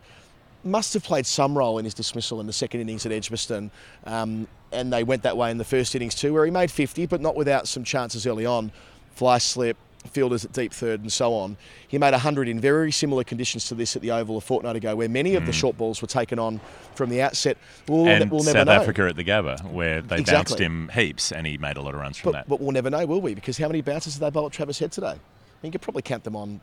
must 0.65 0.93
have 0.95 1.03
played 1.03 1.25
some 1.27 1.57
role 1.57 1.79
in 1.79 1.85
his 1.85 1.95
dismissal 1.95 2.41
in 2.41 2.47
the 2.47 2.53
second 2.53 2.81
innings 2.81 3.07
at 3.07 3.13
Edgbaston. 3.13 3.71
Um, 4.05 4.49
and 4.73 4.93
they 4.93 5.05
went 5.05 5.23
that 5.23 5.37
way 5.37 5.51
in 5.51 5.59
the 5.59 5.65
first 5.65 5.95
innings 5.95 6.15
too, 6.15 6.33
where 6.35 6.45
he 6.45 6.51
made 6.51 6.71
50, 6.71 7.07
but 7.07 7.21
not 7.21 7.37
without 7.37 7.69
some 7.69 7.85
chances 7.85 8.27
early 8.27 8.45
on. 8.45 8.73
Fly 9.13 9.39
slip, 9.39 9.77
fielders 10.07 10.45
at 10.45 10.53
deep 10.53 10.73
third, 10.73 11.01
and 11.01 11.13
so 11.13 11.35
on. 11.35 11.57
He 11.89 11.99
made 11.99 12.13
100 12.13 12.49
in 12.49 12.61
very 12.61 12.91
similar 12.93 13.25
conditions 13.25 13.69
to 13.69 13.75
this 13.75 13.97
at 13.97 14.03
the 14.03 14.11
Oval 14.11 14.37
a 14.37 14.41
fortnight 14.41 14.77
ago, 14.77 14.95
where 14.97 15.09
many 15.09 15.35
of 15.35 15.47
the 15.47 15.53
short 15.53 15.77
balls 15.77 16.01
were 16.03 16.09
taken 16.09 16.39
on 16.39 16.61
from 16.95 17.11
the 17.11 17.23
outset. 17.23 17.57
We'll, 17.89 18.09
and 18.09 18.31
we'll 18.31 18.41
South 18.41 18.67
know. 18.67 18.73
Africa 18.73 19.03
at 19.09 19.17
the 19.17 19.25
Gabba, 19.25 19.63
where 19.71 20.01
they 20.03 20.19
Exactly. 20.19 20.35
bounced 20.55 20.59
him 20.61 20.91
heaps, 20.95 21.33
and 21.33 21.47
he 21.47 21.59
made 21.59 21.77
a 21.77 21.83
lot 21.83 21.95
of 21.95 22.01
runs 22.01 22.17
from 22.19 22.33
But, 22.33 22.39
that. 22.39 22.49
but 22.49 22.61
we'll 22.61 22.73
never 22.73 22.91
know, 22.91 23.05
will 23.07 23.21
we? 23.21 23.35
Because 23.35 23.59
how 23.59 23.67
many 23.69 23.81
bounces 23.83 24.15
did 24.15 24.21
they 24.21 24.31
bowl 24.31 24.47
at 24.47 24.53
Travis 24.53 24.79
Head 24.79 24.93
today? 24.93 25.09
I 25.09 25.13
mean, 25.13 25.19
you 25.65 25.71
could 25.73 25.83
probably 25.83 26.03
count 26.03 26.25
them 26.25 26.37
on. 26.37 26.61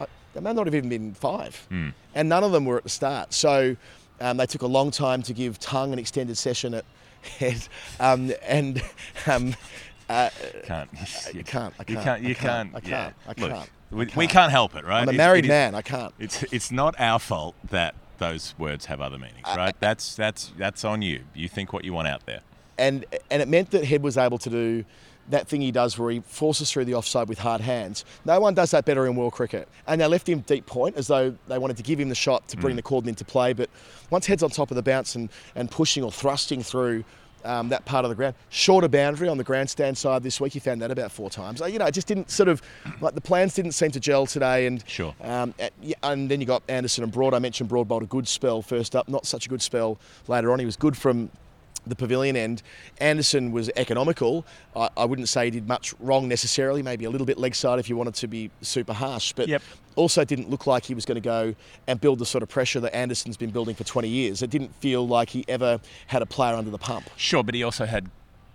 uh, 0.00 0.06
They 0.34 0.40
may 0.40 0.52
not 0.52 0.66
have 0.66 0.74
even 0.74 0.88
been 0.88 1.14
five, 1.14 1.56
Hmm. 1.70 1.88
and 2.14 2.28
none 2.28 2.44
of 2.44 2.52
them 2.52 2.64
were 2.64 2.76
at 2.76 2.82
the 2.84 2.88
start. 2.90 3.32
So 3.34 3.76
um, 4.20 4.36
they 4.36 4.46
took 4.46 4.62
a 4.62 4.66
long 4.66 4.90
time 4.90 5.22
to 5.22 5.32
give 5.32 5.58
Tongue 5.58 5.92
an 5.92 5.98
extended 5.98 6.36
session 6.36 6.74
at 6.74 6.84
Head, 7.38 7.66
um, 7.98 8.32
and 8.46 8.80
um, 9.26 9.54
Uh, 10.08 10.12
uh, 10.12 10.30
can't. 10.64 10.90
you 11.34 11.44
can't. 11.44 11.74
I 11.78 11.84
You 11.86 11.96
can't. 11.96 12.22
You 12.22 12.30
I 12.30 12.34
can't. 12.34 12.36
can't. 12.36 12.74
I 12.74 12.80
can't. 12.80 13.14
I 13.26 13.40
Look, 13.40 13.50
can't. 13.52 13.70
We, 13.90 13.98
we 13.98 14.06
can't. 14.06 14.30
can't 14.30 14.52
help 14.52 14.74
it, 14.74 14.84
right? 14.84 15.02
I'm 15.02 15.08
a 15.08 15.12
married 15.12 15.44
it 15.44 15.48
is- 15.48 15.50
man. 15.50 15.74
I 15.74 15.82
can't. 15.82 16.14
It's 16.18 16.42
it's 16.44 16.70
not 16.70 16.98
our 16.98 17.18
fault 17.18 17.54
that 17.70 17.94
those 18.18 18.54
words 18.58 18.86
have 18.86 19.00
other 19.00 19.18
meanings, 19.18 19.44
uh, 19.44 19.54
right? 19.56 19.74
that's 19.80 20.14
that's 20.16 20.52
that's 20.58 20.84
on 20.84 21.02
you. 21.02 21.20
You 21.34 21.48
think 21.48 21.72
what 21.72 21.84
you 21.84 21.92
want 21.92 22.08
out 22.08 22.26
there. 22.26 22.40
and 22.78 23.04
and 23.30 23.42
it 23.42 23.48
meant 23.48 23.70
that 23.70 23.84
Head 23.84 24.02
was 24.02 24.16
able 24.16 24.38
to 24.38 24.50
do 24.50 24.84
that 25.30 25.46
thing 25.46 25.60
he 25.60 25.70
does 25.70 25.98
where 25.98 26.10
he 26.10 26.20
forces 26.20 26.70
through 26.70 26.86
the 26.86 26.94
offside 26.94 27.28
with 27.28 27.38
hard 27.38 27.60
hands. 27.60 28.04
No 28.24 28.40
one 28.40 28.54
does 28.54 28.70
that 28.70 28.84
better 28.84 29.06
in 29.06 29.14
world 29.14 29.34
cricket. 29.34 29.68
And 29.86 30.00
they 30.00 30.06
left 30.06 30.28
him 30.28 30.40
deep 30.40 30.64
point 30.66 30.96
as 30.96 31.06
though 31.06 31.36
they 31.48 31.58
wanted 31.58 31.76
to 31.76 31.82
give 31.82 32.00
him 32.00 32.08
the 32.08 32.14
shot 32.14 32.48
to 32.48 32.56
bring 32.56 32.72
mm. 32.72 32.76
the 32.76 32.82
cordon 32.82 33.10
into 33.10 33.24
play. 33.26 33.52
But 33.52 33.68
once 34.10 34.26
Head's 34.26 34.42
on 34.42 34.50
top 34.50 34.70
of 34.70 34.74
the 34.76 34.82
bounce 34.82 35.14
and, 35.14 35.28
and 35.54 35.70
pushing 35.70 36.02
or 36.02 36.10
thrusting 36.10 36.62
through 36.62 37.04
um, 37.44 37.68
that 37.70 37.84
part 37.84 38.04
of 38.04 38.08
the 38.08 38.14
ground, 38.14 38.34
shorter 38.50 38.88
boundary 38.88 39.28
on 39.28 39.38
the 39.38 39.44
grandstand 39.44 39.96
side 39.96 40.22
this 40.22 40.40
week, 40.40 40.52
he 40.52 40.58
found 40.58 40.80
that 40.82 40.90
about 40.90 41.12
four 41.12 41.30
times. 41.30 41.60
Uh, 41.62 41.66
You 41.66 41.78
know, 41.78 41.86
it 41.86 41.94
just 41.94 42.06
didn't 42.06 42.30
sort 42.30 42.48
of 42.48 42.62
like 43.00 43.14
the 43.14 43.20
plans 43.20 43.54
didn't 43.54 43.72
seem 43.72 43.90
to 43.92 44.00
gel 44.00 44.26
today. 44.26 44.66
And 44.66 44.82
Sure. 44.88 45.14
um, 45.22 45.54
yeah, 45.82 45.94
and 46.02 46.30
then 46.30 46.40
you 46.40 46.46
got 46.46 46.62
Anderson 46.68 47.04
and 47.04 47.12
Broad. 47.12 47.34
I 47.34 47.38
mentioned 47.38 47.68
Broad 47.68 47.88
bowled 47.88 48.02
a 48.02 48.06
good 48.06 48.26
spell 48.28 48.62
first 48.62 48.94
up, 48.96 49.08
not 49.08 49.26
such 49.26 49.46
a 49.46 49.48
good 49.48 49.62
spell 49.62 49.98
later 50.26 50.52
on. 50.52 50.58
He 50.58 50.66
was 50.66 50.76
good 50.76 50.96
from 50.96 51.30
the 51.86 51.94
pavilion 51.96 52.36
end. 52.36 52.62
Anderson 53.00 53.52
was 53.52 53.70
economical. 53.76 54.44
I, 54.76 54.88
I 54.96 55.04
wouldn't 55.04 55.28
say 55.28 55.44
he 55.46 55.50
did 55.50 55.66
much 55.68 55.94
wrong 56.00 56.28
necessarily, 56.28 56.82
maybe 56.82 57.04
a 57.04 57.10
little 57.10 57.26
bit 57.26 57.38
leg 57.38 57.54
side 57.54 57.78
if 57.78 57.88
you 57.88 57.96
wanted 57.96 58.14
to 58.14 58.26
be 58.28 58.50
super 58.62 58.92
harsh, 58.92 59.32
but 59.32 59.48
Yep. 59.48 59.62
also 59.96 60.24
didn't 60.24 60.50
look 60.50 60.66
like 60.66 60.84
he 60.84 60.94
was 60.94 61.04
going 61.04 61.16
to 61.16 61.20
go 61.20 61.54
and 61.86 62.00
build 62.00 62.18
the 62.18 62.26
sort 62.26 62.42
of 62.42 62.48
pressure 62.48 62.80
that 62.80 62.94
Anderson's 62.94 63.36
been 63.36 63.50
building 63.50 63.74
for 63.74 63.84
20 63.84 64.08
years. 64.08 64.42
It 64.42 64.50
didn't 64.50 64.74
feel 64.76 65.06
like 65.06 65.30
he 65.30 65.44
ever 65.48 65.80
had 66.08 66.22
a 66.22 66.26
player 66.26 66.54
under 66.54 66.70
the 66.70 66.78
pump. 66.78 67.08
Sure, 67.16 67.42
but 67.42 67.54
he 67.54 67.62
also 67.62 67.86
had 67.86 68.10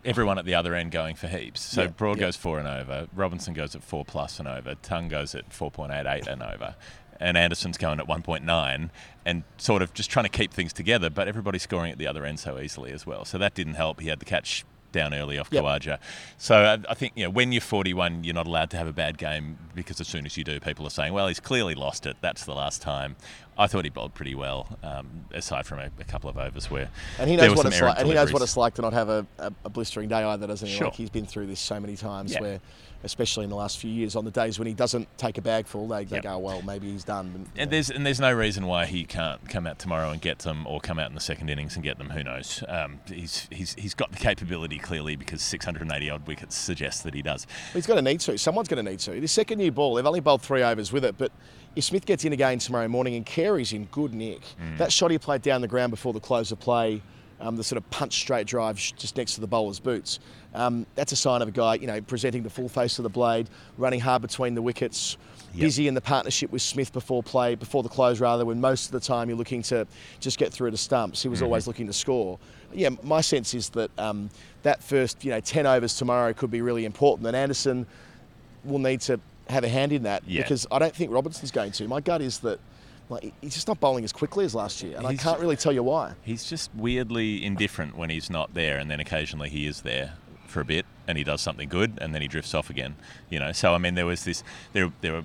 everyone 0.06 0.38
at 0.38 0.44
the 0.46 0.54
other 0.54 0.76
end 0.76 0.92
going 0.92 1.16
for 1.16 1.28
heaps. 1.28 1.62
So 1.62 1.84
Yeah, 1.84 1.88
Broad 1.88 2.18
yeah. 2.18 2.26
goes 2.26 2.36
four 2.36 2.60
and 2.60 2.68
over, 2.68 3.08
Robinson 3.16 3.54
goes 3.54 3.74
at 3.76 3.84
four 3.84 4.04
plus 4.04 4.38
and 4.40 4.48
over, 4.48 4.76
Tongue 4.76 5.08
goes 5.08 5.34
at 5.34 5.50
4.88 5.50 6.28
and 6.28 6.44
over, 6.44 6.76
and 7.24 7.38
Anderson's 7.38 7.78
going 7.78 8.00
at 8.00 8.08
1.9 8.08 8.90
and 9.26 9.44
sort 9.58 9.82
of 9.82 9.94
just 9.94 10.10
trying 10.12 10.26
to 10.26 10.30
keep 10.30 10.52
things 10.54 10.74
together, 10.74 11.10
but 11.10 11.28
everybody's 11.28 11.64
scoring 11.64 11.92
at 11.92 11.98
the 11.98 12.06
other 12.08 12.26
end 12.26 12.40
so 12.40 12.60
easily 12.60 12.92
as 12.92 13.06
well. 13.08 13.24
So 13.26 13.38
that 13.38 13.54
didn't 13.56 13.76
help. 13.76 14.02
He 14.02 14.10
had 14.10 14.20
the 14.20 14.26
catch 14.26 14.66
down 14.92 15.12
early 15.14 15.40
off 15.40 15.48
Yep. 15.50 15.64
Khawaja. 15.64 15.98
So 16.38 16.56
I, 16.56 16.92
I 16.92 16.94
think 16.94 17.14
you 17.16 17.24
know 17.24 17.30
when 17.32 17.52
you're 17.52 17.62
41, 17.62 18.24
you're 18.26 18.36
not 18.36 18.46
allowed 18.46 18.70
to 18.72 18.78
have 18.78 18.86
a 18.88 18.94
bad 18.94 19.18
game 19.18 19.58
because 19.74 20.00
as 20.00 20.08
soon 20.08 20.26
as 20.26 20.38
you 20.38 20.44
do, 20.44 20.60
people 20.60 20.86
are 20.86 20.92
saying, 20.92 21.14
"Well, 21.14 21.28
he's 21.28 21.40
clearly 21.40 21.74
lost 21.74 22.06
it. 22.06 22.16
That's 22.22 22.46
the 22.46 22.54
last 22.54 22.82
time." 22.82 23.16
I 23.58 23.66
thought 23.68 23.86
he 23.86 23.90
bowled 23.90 24.14
pretty 24.16 24.36
well, 24.36 24.78
um, 24.84 25.26
aside 25.32 25.66
from 25.66 25.80
a, 25.80 25.90
a 26.00 26.04
couple 26.04 26.30
of 26.30 26.38
overs 26.38 26.70
where 26.72 26.90
And 27.20 27.30
he 27.30 27.36
knows 27.36 27.56
what 27.56 27.66
it's 27.68 27.82
like. 27.82 27.98
And 28.00 28.08
he 28.08 28.14
knows 28.14 28.34
what 28.34 28.42
it's 28.42 28.58
like 28.58 28.74
to 28.76 28.82
not 28.84 28.94
have 28.94 29.10
a, 29.10 29.26
a, 29.40 29.52
a 29.66 29.70
blistering 29.70 30.10
day 30.10 30.24
either, 30.24 30.46
doesn't 30.48 30.68
he? 30.68 30.74
Sure. 30.76 30.88
Like 30.88 30.96
he's 30.96 31.10
been 31.12 31.26
through 31.28 31.46
this 31.48 31.60
so 31.60 31.80
many 31.80 31.96
times 31.96 32.34
Yeah. 32.34 32.42
where, 32.42 32.60
especially 33.04 33.44
in 33.44 33.50
the 33.50 33.56
last 33.56 33.78
few 33.78 33.92
years, 33.92 34.16
on 34.16 34.26
the 34.26 34.32
days 34.32 34.58
when 34.60 34.68
he 34.68 34.74
doesn't 34.74 35.08
take 35.18 35.38
a 35.38 35.42
bag 35.42 35.68
full, 35.68 35.88
they, 35.88 36.04
they 36.06 36.16
Yep. 36.18 36.24
go, 36.24 36.38
well, 36.40 36.62
maybe 36.62 36.92
he's 36.92 37.04
done. 37.04 37.32
And, 37.36 37.50
And 37.58 37.72
there's 37.72 37.90
and 37.90 38.06
there's 38.06 38.20
no 38.20 38.32
reason 38.34 38.66
why 38.66 38.86
he 38.86 39.04
can't 39.04 39.48
come 39.50 39.68
out 39.68 39.80
tomorrow 39.80 40.10
and 40.12 40.22
get 40.22 40.40
them, 40.40 40.66
or 40.68 40.80
come 40.80 41.00
out 41.00 41.10
in 41.10 41.16
the 41.16 41.22
second 41.22 41.50
innings 41.50 41.76
and 41.76 41.84
get 41.84 41.98
them. 41.98 42.10
Who 42.12 42.24
knows? 42.24 42.64
Um, 42.68 43.00
he's 43.08 43.48
he's 43.52 43.76
he's 43.78 43.94
got 43.94 44.12
the 44.12 44.18
capability 44.20 44.78
clearly 44.80 45.16
because 45.16 45.42
680 45.42 46.10
odd 46.10 46.28
wickets 46.28 46.56
suggests 46.56 47.02
that 47.04 47.14
he 47.14 47.22
does. 47.22 47.46
He's 47.74 47.86
going 47.88 48.04
to 48.04 48.10
need 48.12 48.20
to. 48.22 48.38
Someone's 48.38 48.68
going 48.68 48.84
to 48.84 48.90
need 48.92 49.00
to. 49.00 49.20
The 49.20 49.28
second 49.28 49.58
new 49.58 49.72
ball, 49.72 49.96
they've 49.96 50.06
only 50.06 50.20
bowled 50.20 50.42
three 50.42 50.64
overs 50.64 50.92
with 50.92 51.04
it, 51.06 51.18
but 51.18 51.32
if 51.76 51.84
Smith 51.84 52.06
gets 52.06 52.24
in 52.26 52.34
again 52.34 52.60
tomorrow 52.60 52.88
morning 52.88 53.16
and 53.16 53.26
Carey's 53.26 53.74
in 53.74 53.86
good 53.86 54.14
nick, 54.14 54.42
Mm. 54.62 54.78
that 54.78 54.92
shot 54.92 55.10
he 55.12 55.18
played 55.18 55.42
down 55.42 55.62
the 55.62 55.68
ground 55.68 55.90
before 55.92 56.14
the 56.14 56.20
close 56.20 56.52
of 56.52 56.60
play, 56.60 57.02
um, 57.44 57.56
the 57.58 57.64
sort 57.64 57.78
of 57.78 57.88
punch 57.92 58.14
straight 58.14 58.48
drive 58.48 58.78
just 58.78 59.18
next 59.18 59.36
to 59.36 59.42
the 59.42 59.48
bowler's 59.48 59.80
boots, 59.80 60.20
um, 60.56 60.86
that's 60.96 61.12
a 61.12 61.16
sign 61.16 61.42
of 61.42 61.48
a 61.50 61.52
guy, 61.52 61.76
you 61.76 61.88
know, 61.88 62.00
presenting 62.02 62.42
the 62.44 62.50
full 62.50 62.70
face 62.70 62.98
of 63.00 63.04
the 63.04 63.10
blade, 63.10 63.50
running 63.78 64.00
hard 64.00 64.22
between 64.22 64.56
the 64.56 64.62
wickets. 64.62 65.18
Yep. 65.54 65.62
Busy 65.62 65.88
in 65.88 65.94
the 65.94 66.02
partnership 66.02 66.52
with 66.52 66.64
Smith 66.64 66.92
before 66.92 67.22
play, 67.22 67.54
before 67.54 67.84
the 67.84 67.90
close 67.90 68.20
rather, 68.20 68.44
when 68.44 68.60
most 68.60 68.88
of 68.88 68.92
the 68.92 69.00
time 69.00 69.30
you're 69.30 69.38
looking 69.38 69.62
to 69.64 69.86
just 70.20 70.40
get 70.40 70.52
through 70.52 70.72
to 70.72 70.78
stumps. 70.78 71.22
He 71.22 71.30
was 71.30 71.44
always 71.44 71.68
looking 71.68 71.86
to 71.86 71.94
score. 71.94 72.40
Yeah, 72.74 72.90
my 73.04 73.22
sense 73.22 73.54
is 73.54 73.70
that 73.70 73.92
um, 74.00 74.32
that 74.64 74.82
first, 74.82 75.24
you 75.24 75.30
know, 75.30 75.40
10 75.40 75.68
overs 75.68 75.96
tomorrow 75.96 76.34
could 76.34 76.50
be 76.50 76.62
really 76.62 76.86
important. 76.86 77.28
And 77.28 77.36
Anderson 77.36 77.86
will 78.64 78.80
need 78.80 79.02
to 79.02 79.20
have 79.48 79.64
a 79.64 79.68
hand 79.70 79.92
in 79.92 80.02
that 80.04 80.24
Yeah. 80.26 80.42
because 80.42 80.66
I 80.72 80.80
don't 80.80 80.96
think 80.96 81.12
Robinson's 81.12 81.52
going 81.52 81.72
to. 81.74 81.88
My 81.88 82.00
gut 82.02 82.22
is 82.24 82.40
that 82.40 82.60
like, 83.14 83.34
he's 83.42 83.54
just 83.54 83.68
not 83.68 83.80
bowling 83.80 84.04
as 84.04 84.12
quickly 84.12 84.46
as 84.46 84.54
last 84.56 84.82
year, 84.84 84.98
and 84.98 85.08
He's- 85.08 85.20
I 85.20 85.24
can't 85.24 85.40
really 85.40 85.56
tell 85.56 85.72
you 85.72 85.84
why. 85.84 86.14
He's 86.24 86.44
just 86.46 86.70
weirdly 86.76 87.44
indifferent 87.46 87.98
when 87.98 88.10
he's 88.10 88.30
not 88.30 88.54
there, 88.54 88.78
and 88.78 88.90
then 88.92 89.00
occasionally 89.00 89.50
he 89.50 89.66
is 89.68 89.82
there. 89.82 90.14
for 90.46 90.60
a 90.62 90.66
bit 90.66 90.86
and 91.08 91.18
he 91.18 91.24
does 91.24 91.42
something 91.42 91.68
good 91.68 91.98
and 92.00 92.14
then 92.14 92.22
he 92.22 92.28
drifts 92.28 92.54
off 92.54 92.70
again. 92.70 92.96
You 93.28 93.40
know, 93.40 93.52
so 93.54 93.74
I 93.74 93.80
mean, 93.80 93.96
there 93.96 94.06
was 94.06 94.24
this. 94.24 94.44
There 94.74 94.92
there 95.02 95.14
were 95.14 95.24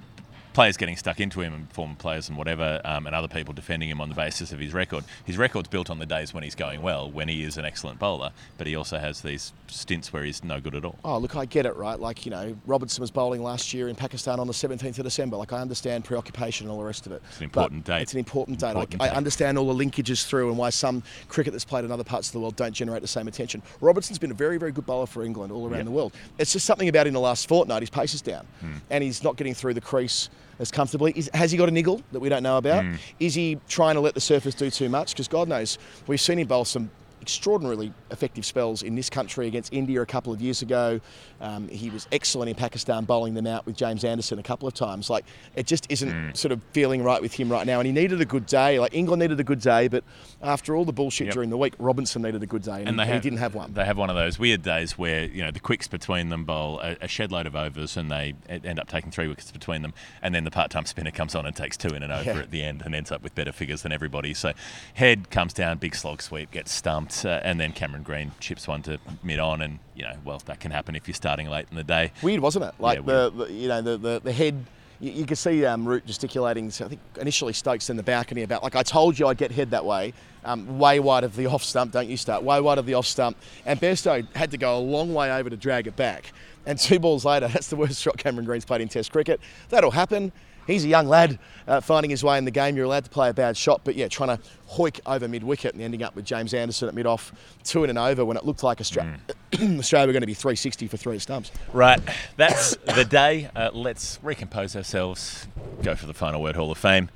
players 0.58 0.76
getting 0.76 0.96
stuck 0.96 1.20
into 1.20 1.40
him 1.40 1.54
and 1.54 1.70
former 1.72 1.94
players 1.94 2.28
and 2.28 2.36
whatever, 2.36 2.80
um, 2.84 3.06
and 3.06 3.14
other 3.14 3.28
people 3.28 3.54
defending 3.54 3.88
him 3.88 4.00
on 4.00 4.08
the 4.08 4.14
basis 4.16 4.50
of 4.50 4.58
his 4.58 4.74
record. 4.74 5.04
His 5.24 5.38
record's 5.38 5.68
built 5.68 5.88
on 5.88 6.00
the 6.00 6.04
days 6.04 6.34
when 6.34 6.42
he's 6.42 6.56
going 6.56 6.82
well, 6.82 7.08
when 7.08 7.28
he 7.28 7.44
is 7.44 7.56
an 7.58 7.64
excellent 7.64 8.00
bowler, 8.00 8.32
but 8.56 8.66
he 8.66 8.74
also 8.74 8.98
has 8.98 9.20
these 9.20 9.52
stints 9.68 10.12
where 10.12 10.24
he's 10.24 10.42
no 10.42 10.60
good 10.60 10.74
at 10.74 10.84
all. 10.84 10.96
Oh, 11.04 11.16
look, 11.18 11.36
I 11.36 11.44
get 11.44 11.64
it, 11.64 11.76
right? 11.76 11.96
Like, 12.00 12.26
you 12.26 12.32
know, 12.32 12.56
Robinson 12.66 13.00
was 13.02 13.12
bowling 13.12 13.40
last 13.40 13.72
year 13.72 13.86
in 13.88 13.94
Pakistan 13.94 14.40
on 14.40 14.48
the 14.48 14.52
17th 14.52 14.98
of 14.98 15.04
December. 15.04 15.36
Like, 15.36 15.52
I 15.52 15.60
understand 15.60 16.04
preoccupation 16.04 16.66
and 16.66 16.72
all 16.72 16.78
the 16.80 16.84
rest 16.84 17.06
of 17.06 17.12
it. 17.12 17.22
It's 17.28 17.38
an 17.38 17.44
important 17.44 17.84
date. 17.84 18.02
It's 18.02 18.14
an 18.14 18.18
important 18.18 18.58
date. 18.58 18.70
Important 18.70 18.98
like, 19.00 19.10
date. 19.10 19.14
I 19.14 19.16
understand 19.16 19.58
all 19.58 19.72
the 19.72 19.84
linkages 19.84 20.26
through 20.26 20.48
and 20.48 20.58
why 20.58 20.70
some 20.70 21.04
cricket 21.28 21.52
that's 21.52 21.64
played 21.64 21.84
in 21.84 21.92
other 21.92 22.02
parts 22.02 22.26
of 22.30 22.32
the 22.32 22.40
world 22.40 22.56
don't 22.56 22.74
generate 22.74 23.02
the 23.02 23.06
same 23.06 23.28
attention. 23.28 23.62
Robinson's 23.80 24.18
been 24.18 24.32
a 24.32 24.34
very, 24.34 24.58
very 24.58 24.72
good 24.72 24.86
bowler 24.86 25.06
for 25.06 25.22
England 25.22 25.52
all 25.52 25.66
around 25.68 25.76
Yep. 25.76 25.84
the 25.84 25.92
world. 25.92 26.12
It's 26.36 26.52
just 26.52 26.66
something 26.66 26.88
about 26.88 27.06
in 27.06 27.14
the 27.14 27.20
last 27.20 27.46
fortnight, 27.48 27.82
his 27.82 27.90
pace 27.90 28.12
is 28.12 28.22
down 28.22 28.44
Hmm. 28.60 28.72
and 28.90 29.04
he's 29.04 29.22
not 29.22 29.36
getting 29.36 29.54
through 29.54 29.74
the 29.74 29.80
crease 29.80 30.28
as 30.58 30.70
comfortably. 30.70 31.12
Is, 31.16 31.30
has 31.34 31.50
he 31.50 31.58
got 31.58 31.68
a 31.68 31.72
niggle 31.72 32.02
that 32.12 32.20
we 32.20 32.28
don't 32.28 32.42
know 32.42 32.58
about? 32.58 32.84
Hmm. 32.84 32.94
Is 33.20 33.34
he 33.34 33.58
trying 33.68 33.94
to 33.94 34.00
let 34.00 34.14
the 34.14 34.20
surface 34.20 34.54
do 34.54 34.70
too 34.70 34.88
much? 34.88 35.12
Because 35.12 35.28
God 35.28 35.48
knows, 35.48 35.78
we've 36.06 36.20
seen 36.20 36.38
him 36.38 36.48
bowl 36.48 36.64
some 36.64 36.90
extraordinarily 37.28 37.92
effective 38.10 38.42
spells 38.46 38.82
in 38.82 38.94
this 38.94 39.10
country 39.10 39.46
against 39.46 39.70
India 39.70 40.00
a 40.00 40.06
couple 40.06 40.32
of 40.32 40.40
years 40.40 40.62
ago. 40.62 40.98
Um, 41.42 41.68
he 41.68 41.90
was 41.90 42.08
excellent 42.10 42.48
in 42.48 42.54
Pakistan, 42.56 43.04
bowling 43.04 43.34
them 43.34 43.46
out 43.46 43.66
with 43.66 43.76
James 43.76 44.02
Anderson 44.02 44.38
a 44.38 44.42
couple 44.42 44.66
of 44.66 44.72
times. 44.72 45.10
Like 45.10 45.26
it 45.54 45.66
just 45.66 45.84
isn't 45.90 46.08
Hmm. 46.10 46.30
sort 46.32 46.52
of 46.52 46.60
feeling 46.72 47.02
right 47.02 47.20
with 47.20 47.34
him 47.34 47.50
right 47.52 47.66
now, 47.66 47.80
and 47.80 47.86
he 47.86 47.92
needed 47.92 48.18
a 48.22 48.24
good 48.24 48.46
day. 48.46 48.78
Like 48.80 48.94
England 48.94 49.20
needed 49.20 49.38
a 49.38 49.44
good 49.44 49.60
day, 49.60 49.88
but 49.88 50.04
after 50.42 50.74
all 50.74 50.86
the 50.86 50.92
bullshit 50.92 51.26
Yep. 51.26 51.34
during 51.34 51.50
the 51.50 51.58
week, 51.58 51.74
Robinson 51.78 52.22
needed 52.22 52.42
a 52.42 52.46
good 52.46 52.62
day, 52.62 52.78
and, 52.78 52.88
and 52.88 52.98
they 52.98 53.04
he 53.04 53.12
have, 53.12 53.20
didn't 53.22 53.40
have 53.40 53.54
one. 53.54 53.74
They 53.74 53.84
have 53.84 53.98
one 53.98 54.08
of 54.08 54.16
those 54.16 54.38
weird 54.38 54.62
days 54.62 54.96
where 54.96 55.24
you 55.24 55.44
know 55.44 55.50
the 55.50 55.60
quicks 55.60 55.86
between 55.86 56.30
them 56.30 56.44
bowl 56.46 56.80
a, 56.80 56.96
a 57.02 57.08
shed 57.08 57.30
load 57.30 57.46
of 57.46 57.54
overs, 57.54 57.98
and 57.98 58.10
they 58.10 58.34
end 58.48 58.80
up 58.80 58.88
taking 58.88 59.10
three 59.10 59.28
wickets 59.28 59.52
between 59.52 59.82
them, 59.82 59.92
and 60.22 60.34
then 60.34 60.44
the 60.44 60.50
part-time 60.50 60.86
spinner 60.86 61.10
comes 61.10 61.34
on 61.34 61.44
and 61.44 61.54
takes 61.54 61.76
two 61.76 61.88
in 61.88 62.02
and 62.02 62.10
over 62.10 62.30
Yeah. 62.32 62.38
at 62.38 62.50
the 62.50 62.62
end, 62.64 62.80
and 62.86 62.94
ends 62.94 63.12
up 63.12 63.22
with 63.22 63.34
better 63.34 63.52
figures 63.52 63.82
than 63.82 63.92
everybody. 63.92 64.32
So 64.32 64.54
Head 64.94 65.28
comes 65.30 65.52
down, 65.52 65.76
big 65.76 65.94
slog 65.94 66.22
sweep, 66.22 66.50
gets 66.52 66.72
stumped, 66.72 67.12
uh, 67.24 67.40
and 67.42 67.60
then 67.60 67.72
Cameron 67.72 68.02
Green 68.02 68.32
chips 68.40 68.68
one 68.68 68.82
to 68.82 68.98
mid 69.22 69.38
on, 69.38 69.62
and 69.62 69.78
you 69.94 70.04
know 70.04 70.14
well 70.24 70.40
that 70.46 70.60
can 70.60 70.70
happen 70.70 70.94
if 70.94 71.06
you're 71.06 71.14
starting 71.14 71.48
late 71.48 71.66
in 71.70 71.76
the 71.76 71.84
day. 71.84 72.12
Weird, 72.22 72.40
wasn't 72.40 72.66
it? 72.66 72.74
Like 72.78 72.98
Yeah, 72.98 73.04
the, 73.04 73.30
the 73.30 73.52
you 73.52 73.68
know 73.68 73.82
the 73.82 73.96
the, 73.96 74.20
the 74.24 74.32
Head. 74.32 74.64
You, 75.00 75.12
you 75.12 75.26
could 75.26 75.38
see 75.38 75.64
um, 75.64 75.86
Root 75.86 76.06
gesticulating. 76.06 76.70
So 76.70 76.84
I 76.84 76.88
think 76.88 77.00
initially 77.20 77.52
Stokes 77.52 77.88
in 77.88 77.96
the 77.96 78.02
balcony 78.02 78.42
about 78.42 78.62
like 78.62 78.74
I 78.74 78.82
told 78.82 79.18
you 79.18 79.28
I'd 79.28 79.38
get 79.38 79.52
Head 79.52 79.70
that 79.70 79.84
way, 79.84 80.12
um, 80.44 80.78
way 80.78 80.98
wide 80.98 81.24
of 81.24 81.36
the 81.36 81.46
off 81.46 81.62
stump. 81.62 81.92
Don't 81.92 82.08
you 82.08 82.16
start 82.16 82.42
way 82.42 82.60
wide 82.60 82.78
of 82.78 82.86
the 82.86 82.94
off 82.94 83.06
stump. 83.06 83.36
And 83.64 83.80
Bairstow 83.80 84.26
had 84.34 84.50
to 84.50 84.58
go 84.58 84.76
a 84.76 84.80
long 84.80 85.14
way 85.14 85.30
over 85.30 85.50
to 85.50 85.56
drag 85.56 85.86
it 85.86 85.94
back. 85.94 86.32
And 86.66 86.78
two 86.78 86.98
balls 86.98 87.24
later, 87.24 87.48
that's 87.52 87.68
the 87.68 87.76
worst 87.76 88.02
shot 88.02 88.18
Cameron 88.18 88.44
Green's 88.44 88.64
played 88.64 88.80
in 88.80 88.88
Test 88.88 89.12
cricket. 89.12 89.40
That'll 89.68 89.90
happen. 89.90 90.32
He's 90.68 90.84
a 90.84 90.88
young 90.88 91.08
lad 91.08 91.38
uh, 91.66 91.80
finding 91.80 92.10
his 92.10 92.22
way 92.22 92.36
in 92.36 92.44
the 92.44 92.50
game. 92.50 92.76
You're 92.76 92.84
allowed 92.84 93.04
to 93.04 93.10
play 93.10 93.30
a 93.30 93.34
bad 93.34 93.56
shot, 93.56 93.80
but 93.84 93.96
yeah, 93.96 94.06
trying 94.06 94.36
to 94.36 94.42
hoik 94.70 95.00
over 95.06 95.26
mid 95.26 95.42
wicket 95.42 95.72
and 95.72 95.82
ending 95.82 96.02
up 96.02 96.14
with 96.14 96.26
James 96.26 96.52
Anderson 96.52 96.88
at 96.88 96.94
mid 96.94 97.06
off, 97.06 97.32
two 97.64 97.84
in 97.84 97.90
an 97.90 97.96
over 97.96 98.22
when 98.24 98.36
it 98.36 98.44
looked 98.44 98.62
like 98.62 98.78
Austra- 98.78 99.18
Australia 99.78 100.06
were 100.06 100.12
going 100.12 100.20
to 100.20 100.26
be 100.26 100.34
360 100.34 100.86
for 100.86 100.98
three 100.98 101.18
stumps. 101.18 101.50
Right, 101.72 102.00
that's 102.36 102.76
the 102.94 103.06
day. 103.06 103.48
Uh, 103.56 103.70
let's 103.72 104.18
recompose 104.22 104.76
ourselves, 104.76 105.48
go 105.82 105.94
for 105.94 106.06
the 106.06 106.14
final 106.14 106.42
word 106.42 106.54
Hall 106.54 106.70
of 106.70 106.78
Fame. 106.78 107.08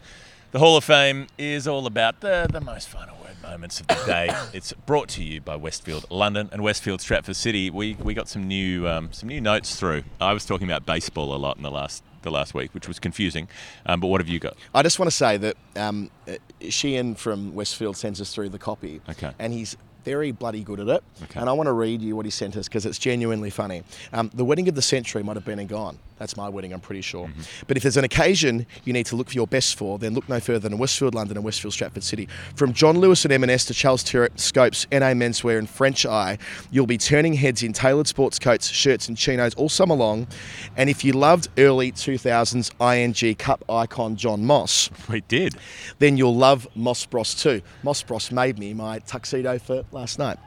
The 0.52 0.58
Hall 0.58 0.78
of 0.78 0.84
Fame 0.84 1.26
is 1.36 1.68
all 1.68 1.86
about 1.86 2.20
the, 2.20 2.48
the 2.50 2.60
most 2.60 2.88
final 2.88 3.16
word 3.18 3.36
moments 3.42 3.80
of 3.80 3.86
the 3.86 3.94
day. 4.06 4.34
it's 4.54 4.72
brought 4.72 5.08
to 5.10 5.22
you 5.22 5.42
by 5.42 5.56
Westfield 5.56 6.06
London 6.10 6.48
and 6.52 6.62
Westfield 6.62 7.02
Stratford 7.02 7.36
City. 7.36 7.68
We, 7.68 7.96
we 8.00 8.14
got 8.14 8.28
some 8.28 8.48
new 8.48 8.88
um, 8.88 9.12
some 9.12 9.28
new 9.28 9.42
notes 9.42 9.76
through. 9.76 10.04
I 10.22 10.32
was 10.32 10.46
talking 10.46 10.66
about 10.66 10.86
baseball 10.86 11.34
a 11.34 11.36
lot 11.36 11.58
in 11.58 11.62
the 11.62 11.70
last 11.70 12.02
the 12.22 12.30
last 12.30 12.54
week, 12.54 12.74
which 12.74 12.88
was 12.88 12.98
confusing. 12.98 13.48
Um, 13.86 14.00
but 14.00 14.08
what 14.08 14.20
have 14.20 14.28
you 14.28 14.38
got? 14.38 14.56
I 14.74 14.82
just 14.82 14.98
want 14.98 15.10
to 15.10 15.16
say 15.16 15.36
that 15.38 15.56
um, 15.76 16.10
uh, 16.28 16.34
Sheehan 16.68 17.14
from 17.14 17.54
Westfield 17.54 17.96
sends 17.96 18.20
us 18.20 18.34
through 18.34 18.50
the 18.50 18.58
copy. 18.58 19.00
Okay. 19.08 19.32
And 19.38 19.52
he's 19.52 19.76
very 20.04 20.32
bloody 20.32 20.62
good 20.62 20.80
at 20.80 20.88
it. 20.88 21.04
Okay. 21.24 21.40
And 21.40 21.48
I 21.48 21.52
want 21.52 21.68
to 21.68 21.72
read 21.72 22.02
you 22.02 22.16
what 22.16 22.24
he 22.24 22.30
sent 22.30 22.56
us 22.56 22.68
because 22.68 22.86
it's 22.86 22.98
genuinely 22.98 23.50
funny. 23.50 23.82
Um, 24.12 24.30
the 24.34 24.44
wedding 24.44 24.68
of 24.68 24.74
the 24.74 24.82
century 24.82 25.22
might 25.22 25.36
have 25.36 25.44
been 25.44 25.58
and 25.58 25.68
gone. 25.68 25.98
That's 26.22 26.36
my 26.36 26.48
wedding, 26.48 26.72
I'm 26.72 26.78
pretty 26.78 27.00
sure. 27.00 27.26
Mm-hmm. 27.26 27.40
But 27.66 27.76
if 27.76 27.82
there's 27.82 27.96
an 27.96 28.04
occasion 28.04 28.64
you 28.84 28.92
need 28.92 29.06
to 29.06 29.16
look 29.16 29.26
for 29.28 29.34
your 29.34 29.48
best 29.48 29.74
for, 29.76 29.98
then 29.98 30.14
look 30.14 30.28
no 30.28 30.38
further 30.38 30.68
than 30.68 30.78
Westfield 30.78 31.16
London 31.16 31.36
and 31.36 31.44
Westfield 31.44 31.74
Stratford 31.74 32.04
City. 32.04 32.28
From 32.54 32.72
John 32.72 32.96
Lewis 33.00 33.24
and 33.24 33.32
M&S 33.32 33.64
to 33.64 33.74
Charles 33.74 34.04
Tyrwhitt, 34.04 34.38
Scopes, 34.38 34.86
NA 34.92 35.14
Menswear 35.14 35.58
and 35.58 35.68
French 35.68 36.06
Eye, 36.06 36.38
you'll 36.70 36.86
be 36.86 36.96
turning 36.96 37.34
heads 37.34 37.64
in 37.64 37.72
tailored 37.72 38.06
sports 38.06 38.38
coats, 38.38 38.68
shirts 38.68 39.08
and 39.08 39.18
chinos 39.18 39.52
all 39.54 39.68
summer 39.68 39.96
long. 39.96 40.28
And 40.76 40.88
if 40.88 41.04
you 41.04 41.12
loved 41.12 41.48
early 41.58 41.90
2000s 41.90 42.70
ING 42.80 43.34
Cup 43.34 43.64
icon 43.68 44.14
John 44.14 44.44
Moss, 44.44 44.90
We 45.10 45.22
did. 45.22 45.56
then 45.98 46.16
you'll 46.16 46.36
love 46.36 46.68
Moss 46.76 47.04
Bros 47.04 47.34
too. 47.34 47.62
Moss 47.82 48.00
Bros 48.04 48.30
made 48.30 48.60
me 48.60 48.74
my 48.74 49.00
tuxedo 49.00 49.58
for 49.58 49.82
last 49.90 50.20
night. 50.20 50.38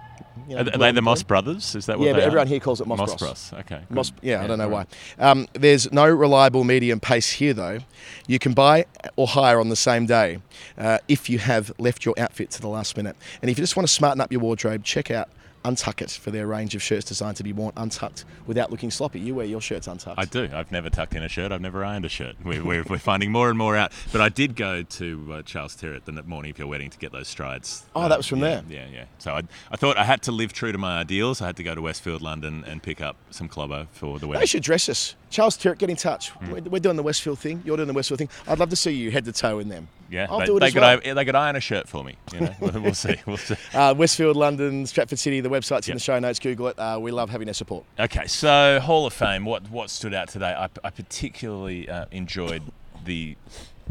You 0.47 0.55
know, 0.55 0.61
Are, 0.61 0.73
are 0.73 0.77
they 0.77 0.91
the. 0.91 1.01
Moss 1.01 1.23
brothers? 1.23 1.75
Is 1.75 1.85
that 1.85 1.97
what 1.99 2.05
Yeah, 2.05 2.13
they 2.13 2.19
but 2.19 2.23
are? 2.23 2.27
everyone 2.27 2.47
here 2.47 2.59
calls 2.59 2.81
it 2.81 2.87
Moss 2.87 2.97
Moss 2.99 3.15
Bros. 3.15 3.49
Bros. 3.51 3.53
Okay. 3.61 3.81
Moss, 3.89 4.11
good. 4.11 4.19
yeah, 4.23 4.43
I 4.43 4.47
don't 4.47 4.57
know 4.57 4.69
right. 4.69 4.87
why. 5.17 5.29
Um, 5.29 5.47
there's 5.53 5.91
no 5.91 6.07
reliable 6.07 6.63
medium 6.63 6.99
pace 6.99 7.31
here 7.31 7.53
though. 7.53 7.79
You 8.27 8.39
can 8.39 8.53
buy 8.53 8.85
or 9.15 9.27
hire 9.27 9.59
on 9.59 9.69
the 9.69 9.75
same 9.75 10.05
day 10.05 10.39
uh, 10.77 10.97
if 11.07 11.29
you 11.29 11.39
have 11.39 11.71
left 11.77 12.05
your 12.05 12.15
outfit 12.17 12.51
to 12.51 12.61
the 12.61 12.67
last 12.67 12.97
minute. 12.97 13.15
And 13.41 13.49
if 13.49 13.57
you 13.57 13.63
just 13.63 13.75
want 13.75 13.87
to 13.87 13.93
smarten 13.93 14.21
up 14.21 14.31
your 14.31 14.41
wardrobe, 14.41 14.83
check 14.83 15.11
out 15.11 15.29
Untuck 15.65 16.01
It 16.01 16.12
for 16.12 16.30
their 16.32 16.45
range 16.45 16.75
of 16.75 16.84
shirts 16.84 17.06
designed 17.06 17.38
to 17.38 17.43
be 17.43 17.51
worn 17.51 17.73
untucked 17.75 18.23
without 18.45 18.69
looking 18.69 18.91
sloppy. 18.91 19.19
You 19.19 19.34
wear 19.36 19.45
your 19.45 19.62
shirts 19.62 19.88
untucked. 19.88 20.19
I 20.19 20.25
do. 20.25 20.47
I've 20.54 20.71
never 20.71 20.89
tucked 20.89 21.15
in 21.15 21.23
a 21.23 21.28
shirt. 21.28 21.51
I've 21.51 21.62
never 21.62 21.84
ironed 21.84 22.06
a 22.06 22.10
shirt. 22.10 22.36
We're, 22.43 22.63
we're, 22.63 22.84
we're 22.84 22.99
finding 22.99 23.32
more 23.32 23.49
and 23.49 23.58
more 23.58 23.75
out. 23.75 23.91
But 24.12 24.21
I 24.21 24.30
did 24.30 24.56
go 24.56 24.84
to 24.84 25.34
uh, 25.34 25.41
Charles 25.41 25.75
Tyrwhitt 25.75 26.06
the 26.06 26.23
morning 26.23 26.51
of 26.51 26.60
your 26.60 26.67
wedding 26.67 26.89
to 26.91 26.97
get 26.97 27.12
those 27.12 27.28
strides. 27.28 27.84
Oh, 27.95 28.08
that 28.08 28.17
was 28.17 28.28
from 28.28 28.39
yeah, 28.39 28.62
there? 28.62 28.63
Yeah, 28.69 28.86
yeah. 28.93 29.06
So 29.17 29.34
I, 29.34 29.41
I 29.71 29.75
thought 29.75 29.97
I 29.97 30.04
had 30.04 30.21
to 30.23 30.32
live 30.32 30.54
true 30.54 30.71
to 30.71 30.78
my 30.78 30.99
ideals. 30.99 31.41
I 31.41 31.47
had 31.47 31.58
to 31.58 31.63
go 31.63 31.73
to 31.73 31.82
Westfield, 31.82 32.21
London, 32.21 32.63
and 32.65 32.84
pick 32.84 33.01
up 33.01 33.15
some 33.32 33.47
clobber 33.47 33.88
for 33.91 34.19
the 34.19 34.28
They 34.28 34.32
wedding. 34.32 34.47
should 34.47 34.63
dress 34.63 34.88
us. 34.88 35.15
Charles 35.29 35.57
Tyrwhitt, 35.57 35.79
get 35.79 35.89
in 35.89 35.95
touch. 35.95 36.29
Hmm. 36.29 36.51
We're, 36.51 36.61
we're 36.61 36.79
doing 36.79 36.95
the 36.95 37.03
Westfield 37.03 37.39
thing. 37.39 37.61
You're 37.65 37.77
doing 37.77 37.88
the 37.88 37.93
Westfield 37.93 38.19
thing. 38.19 38.29
I'd 38.47 38.59
love 38.59 38.69
to 38.69 38.75
see 38.75 38.91
you 38.91 39.11
head 39.11 39.25
to 39.25 39.31
toe 39.31 39.59
in 39.59 39.69
them. 39.69 39.88
Yeah, 40.09 40.27
I'll 40.29 40.39
they, 40.39 40.45
do 40.45 40.57
it 40.57 40.59
they 40.59 40.71
could, 40.71 40.81
well. 40.81 40.99
i- 41.03 41.13
they 41.13 41.25
could 41.25 41.35
iron 41.35 41.55
a 41.55 41.59
shirt 41.59 41.89
for 41.89 42.03
me. 42.03 42.15
You 42.33 42.41
know, 42.41 42.55
we'll, 42.59 42.71
we'll 42.81 42.93
see. 42.93 43.15
We'll 43.25 43.38
see. 43.38 43.55
Uh, 43.73 43.93
Westfield, 43.97 44.38
London, 44.38 44.85
Stratford 44.85 45.19
City. 45.19 45.41
The 45.41 45.49
website's 45.49 45.88
in 45.89 45.95
the 45.95 45.99
show 45.99 46.17
notes. 46.19 46.39
Google 46.39 46.67
it. 46.67 46.79
Uh, 46.79 46.97
we 47.01 47.11
love 47.11 47.29
having 47.29 47.45
their 47.45 47.53
support. 47.53 47.83
Okay, 47.99 48.27
so 48.27 48.79
Hall 48.79 49.05
of 49.05 49.13
Fame. 49.13 49.45
What 49.45 49.69
what 49.69 49.89
stood 49.89 50.13
out 50.13 50.29
today? 50.29 50.53
I, 50.57 50.69
I 50.83 50.89
particularly 50.91 51.89
uh, 51.89 52.05
enjoyed 52.11 52.61
the 53.05 53.35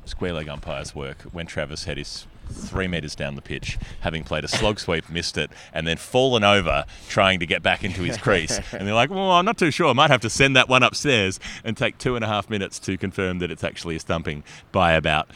square 0.04 0.32
leg 0.34 0.48
umpire's 0.48 0.94
work 0.94 1.22
when 1.32 1.46
Travis 1.46 1.84
had 1.84 1.96
his 1.96 2.26
three 2.50 2.86
metres 2.86 3.14
down 3.14 3.36
the 3.36 3.42
pitch, 3.42 3.78
having 4.00 4.22
played 4.22 4.44
a 4.44 4.48
slog 4.48 4.78
sweep, 4.78 5.08
missed 5.08 5.38
it, 5.38 5.50
and 5.72 5.86
then 5.86 5.96
fallen 5.96 6.44
over 6.44 6.84
trying 7.08 7.40
to 7.40 7.46
get 7.46 7.62
back 7.62 7.82
into 7.82 8.02
his 8.02 8.18
crease. 8.18 8.60
And 8.74 8.86
they're 8.86 8.94
like, 8.94 9.08
well, 9.08 9.30
I'm 9.30 9.44
not 9.46 9.56
too 9.56 9.70
sure. 9.70 9.88
I 9.88 9.92
might 9.94 10.10
have 10.10 10.20
to 10.22 10.30
send 10.30 10.54
that 10.56 10.68
one 10.68 10.82
upstairs 10.82 11.40
and 11.64 11.74
take 11.76 11.96
two 11.96 12.16
and 12.16 12.24
a 12.24 12.28
half 12.28 12.50
minutes 12.50 12.78
to 12.80 12.98
confirm 12.98 13.38
that 13.38 13.50
it's 13.50 13.64
actually 13.64 13.96
a 13.96 14.00
stumping 14.00 14.42
by 14.72 14.92
about 14.92 15.30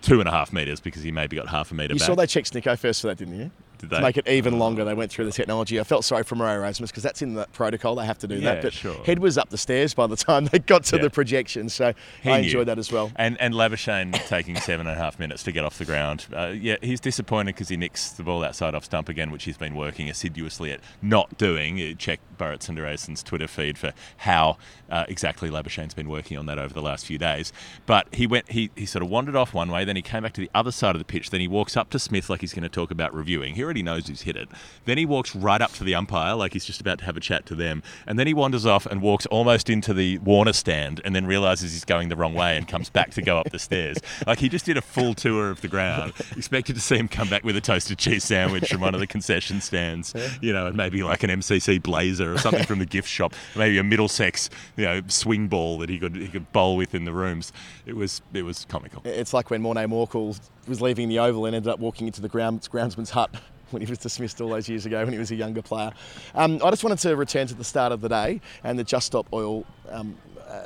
two 0.00 0.20
and 0.20 0.28
a 0.28 0.32
half 0.32 0.52
metres 0.52 0.78
because 0.80 1.02
he 1.02 1.10
maybe 1.10 1.36
got 1.36 1.48
half 1.48 1.72
a 1.72 1.74
metre 1.74 1.94
You 1.94 1.98
back. 1.98 2.06
saw 2.06 2.14
they 2.14 2.26
checked 2.26 2.52
Snicko 2.52 2.78
first 2.78 3.00
for 3.00 3.08
that, 3.08 3.18
didn't 3.18 3.36
you? 3.38 3.50
Did 3.78 3.90
To 3.90 3.96
they? 3.96 4.02
make 4.02 4.16
it 4.16 4.26
even 4.28 4.58
longer, 4.58 4.84
they 4.84 4.94
went 4.94 5.10
through 5.10 5.24
the 5.26 5.32
technology. 5.32 5.78
I 5.80 5.84
felt 5.84 6.04
sorry 6.04 6.24
for 6.24 6.34
Marais 6.36 6.54
Erasmus 6.56 6.90
because 6.90 7.02
that's 7.02 7.22
in 7.22 7.34
the 7.34 7.46
protocol. 7.52 7.94
They 7.94 8.06
have 8.06 8.18
to 8.18 8.26
do 8.28 8.36
Yeah, 8.36 8.54
that. 8.54 8.62
But 8.62 8.72
sure. 8.72 9.02
Head 9.04 9.18
was 9.18 9.36
up 9.38 9.50
the 9.50 9.58
stairs 9.58 9.94
by 9.94 10.06
the 10.06 10.16
time 10.28 10.46
they 10.46 10.58
got 10.58 10.84
to 10.84 10.96
Yeah. 10.96 11.02
the 11.02 11.10
projection. 11.10 11.68
So 11.68 11.92
He 12.22 12.30
I 12.30 12.38
knew. 12.40 12.44
enjoyed 12.46 12.68
that 12.68 12.78
as 12.78 12.90
well. 12.92 13.10
And 13.16 13.40
and 13.40 13.54
Labuschagne 13.54 14.12
taking 14.28 14.56
seven 14.56 14.86
and 14.86 14.96
a 14.96 15.00
half 15.00 15.18
minutes 15.18 15.42
to 15.44 15.52
get 15.52 15.64
off 15.64 15.78
the 15.78 15.84
ground. 15.84 16.26
Uh, 16.34 16.48
yeah, 16.48 16.76
he's 16.82 17.00
disappointed 17.00 17.54
because 17.54 17.68
he 17.68 17.76
nicks 17.76 18.10
the 18.10 18.22
ball 18.22 18.44
outside 18.44 18.74
off 18.74 18.84
stump 18.84 19.08
again, 19.08 19.30
which 19.30 19.44
he's 19.44 19.58
been 19.58 19.74
working 19.74 20.08
assiduously 20.08 20.70
at 20.72 20.80
not 21.02 21.36
doing. 21.38 21.96
Check 21.96 22.20
Bharat 22.38 22.60
Sundaresan's 22.60 23.22
Twitter 23.22 23.48
feed 23.48 23.78
for 23.78 23.92
how 24.18 24.56
uh, 24.90 25.04
exactly 25.08 25.50
Labuschagne's 25.50 25.94
been 25.94 26.08
working 26.08 26.36
on 26.36 26.46
that 26.46 26.58
over 26.58 26.72
the 26.72 26.82
last 26.82 27.06
few 27.06 27.18
days. 27.18 27.52
But 27.86 28.06
he 28.12 28.26
went, 28.26 28.50
he, 28.50 28.70
he 28.76 28.86
sort 28.86 29.02
of 29.02 29.10
wandered 29.10 29.36
off 29.36 29.54
one 29.54 29.70
way, 29.70 29.84
then 29.84 29.96
he 29.96 30.02
came 30.02 30.22
back 30.22 30.32
to 30.34 30.40
the 30.40 30.50
other 30.54 30.72
side 30.72 30.94
of 30.94 30.98
the 30.98 31.04
pitch. 31.04 31.30
Then 31.30 31.40
he 31.40 31.48
walks 31.48 31.76
up 31.76 31.90
to 31.90 31.98
Smith 31.98 32.28
like 32.30 32.40
he's 32.40 32.54
going 32.54 32.62
to 32.62 32.68
talk 32.68 32.90
about 32.90 33.14
reviewing. 33.14 33.54
He 33.54 33.62
already 33.64 33.82
knows 33.82 34.08
who's 34.08 34.22
hit 34.22 34.36
it. 34.36 34.48
Then 34.84 34.98
he 34.98 35.06
walks 35.06 35.34
right 35.34 35.60
up 35.60 35.72
to 35.74 35.84
the 35.84 35.94
umpire 35.94 36.34
like 36.34 36.52
he's 36.52 36.64
just 36.64 36.80
about 36.80 36.98
to 36.98 37.04
have 37.04 37.16
a 37.16 37.20
chat 37.20 37.46
to 37.46 37.54
them. 37.54 37.82
And 38.06 38.18
then 38.18 38.26
he 38.26 38.34
wanders 38.34 38.66
off 38.66 38.86
and 38.86 39.00
walks 39.00 39.26
almost 39.26 39.70
into 39.70 39.94
the 39.94 40.18
Warner 40.18 40.52
stand 40.52 41.00
and 41.04 41.14
then 41.14 41.26
realizes 41.26 41.72
he's 41.72 41.84
going 41.84 42.08
the 42.08 42.16
wrong 42.16 42.34
way 42.34 42.56
and 42.56 42.68
comes 42.68 42.90
back 42.90 43.10
to 43.12 43.22
go 43.22 43.38
up 43.38 43.50
the 43.50 43.58
stairs. 43.58 43.98
Like 44.26 44.38
he 44.38 44.48
just 44.48 44.64
did 44.64 44.76
a 44.76 44.82
full 44.82 45.12
tour 45.14 45.50
of 45.50 45.60
the 45.60 45.68
ground. 45.68 46.14
Expected 46.36 46.76
to 46.76 46.80
see 46.80 46.96
him 46.96 47.08
come 47.08 47.28
back 47.28 47.44
with 47.44 47.56
a 47.56 47.60
toasted 47.60 47.98
cheese 47.98 48.24
sandwich 48.24 48.70
from 48.70 48.80
one 48.80 48.94
of 48.94 49.00
the 49.00 49.06
concession 49.06 49.60
stands, 49.60 50.14
you 50.40 50.52
know, 50.52 50.66
and 50.66 50.76
maybe 50.76 51.02
like 51.02 51.22
an 51.24 51.30
MCC 51.30 51.82
blazer 51.82 52.23
or 52.32 52.38
something 52.38 52.64
from 52.64 52.78
the 52.78 52.86
gift 52.86 53.08
shop, 53.08 53.34
maybe 53.56 53.78
a 53.78 53.84
Middlesex, 53.84 54.50
you 54.76 54.84
know, 54.84 55.02
swing 55.08 55.48
ball 55.48 55.78
that 55.78 55.88
he 55.88 55.98
could 55.98 56.16
he 56.16 56.28
could 56.28 56.50
bowl 56.52 56.76
with 56.76 56.94
in 56.94 57.04
the 57.04 57.12
rooms. 57.12 57.52
It 57.86 57.96
was 57.96 58.22
it 58.32 58.42
was 58.42 58.64
comical. 58.68 59.02
It's 59.04 59.34
like 59.34 59.50
when 59.50 59.62
Morné 59.62 59.86
Morkel 59.88 60.38
was 60.66 60.80
leaving 60.80 61.08
the 61.08 61.18
oval 61.18 61.46
and 61.46 61.54
ended 61.54 61.70
up 61.70 61.78
walking 61.78 62.06
into 62.06 62.20
the 62.20 62.28
ground, 62.28 62.60
groundsman's 62.70 63.10
hut 63.10 63.34
when 63.70 63.82
he 63.82 63.88
was 63.88 63.98
dismissed 63.98 64.40
all 64.40 64.48
those 64.48 64.68
years 64.68 64.86
ago 64.86 65.04
when 65.04 65.12
he 65.12 65.18
was 65.18 65.30
a 65.30 65.36
younger 65.36 65.62
player. 65.62 65.92
Um, 66.34 66.60
I 66.64 66.70
just 66.70 66.84
wanted 66.84 66.98
to 67.00 67.16
return 67.16 67.46
to 67.48 67.54
the 67.54 67.64
start 67.64 67.92
of 67.92 68.00
the 68.00 68.08
day 68.08 68.40
and 68.62 68.78
the 68.78 68.84
Just 68.84 69.06
Stop 69.06 69.26
Oil 69.32 69.64
um, 69.90 70.16
uh, 70.48 70.62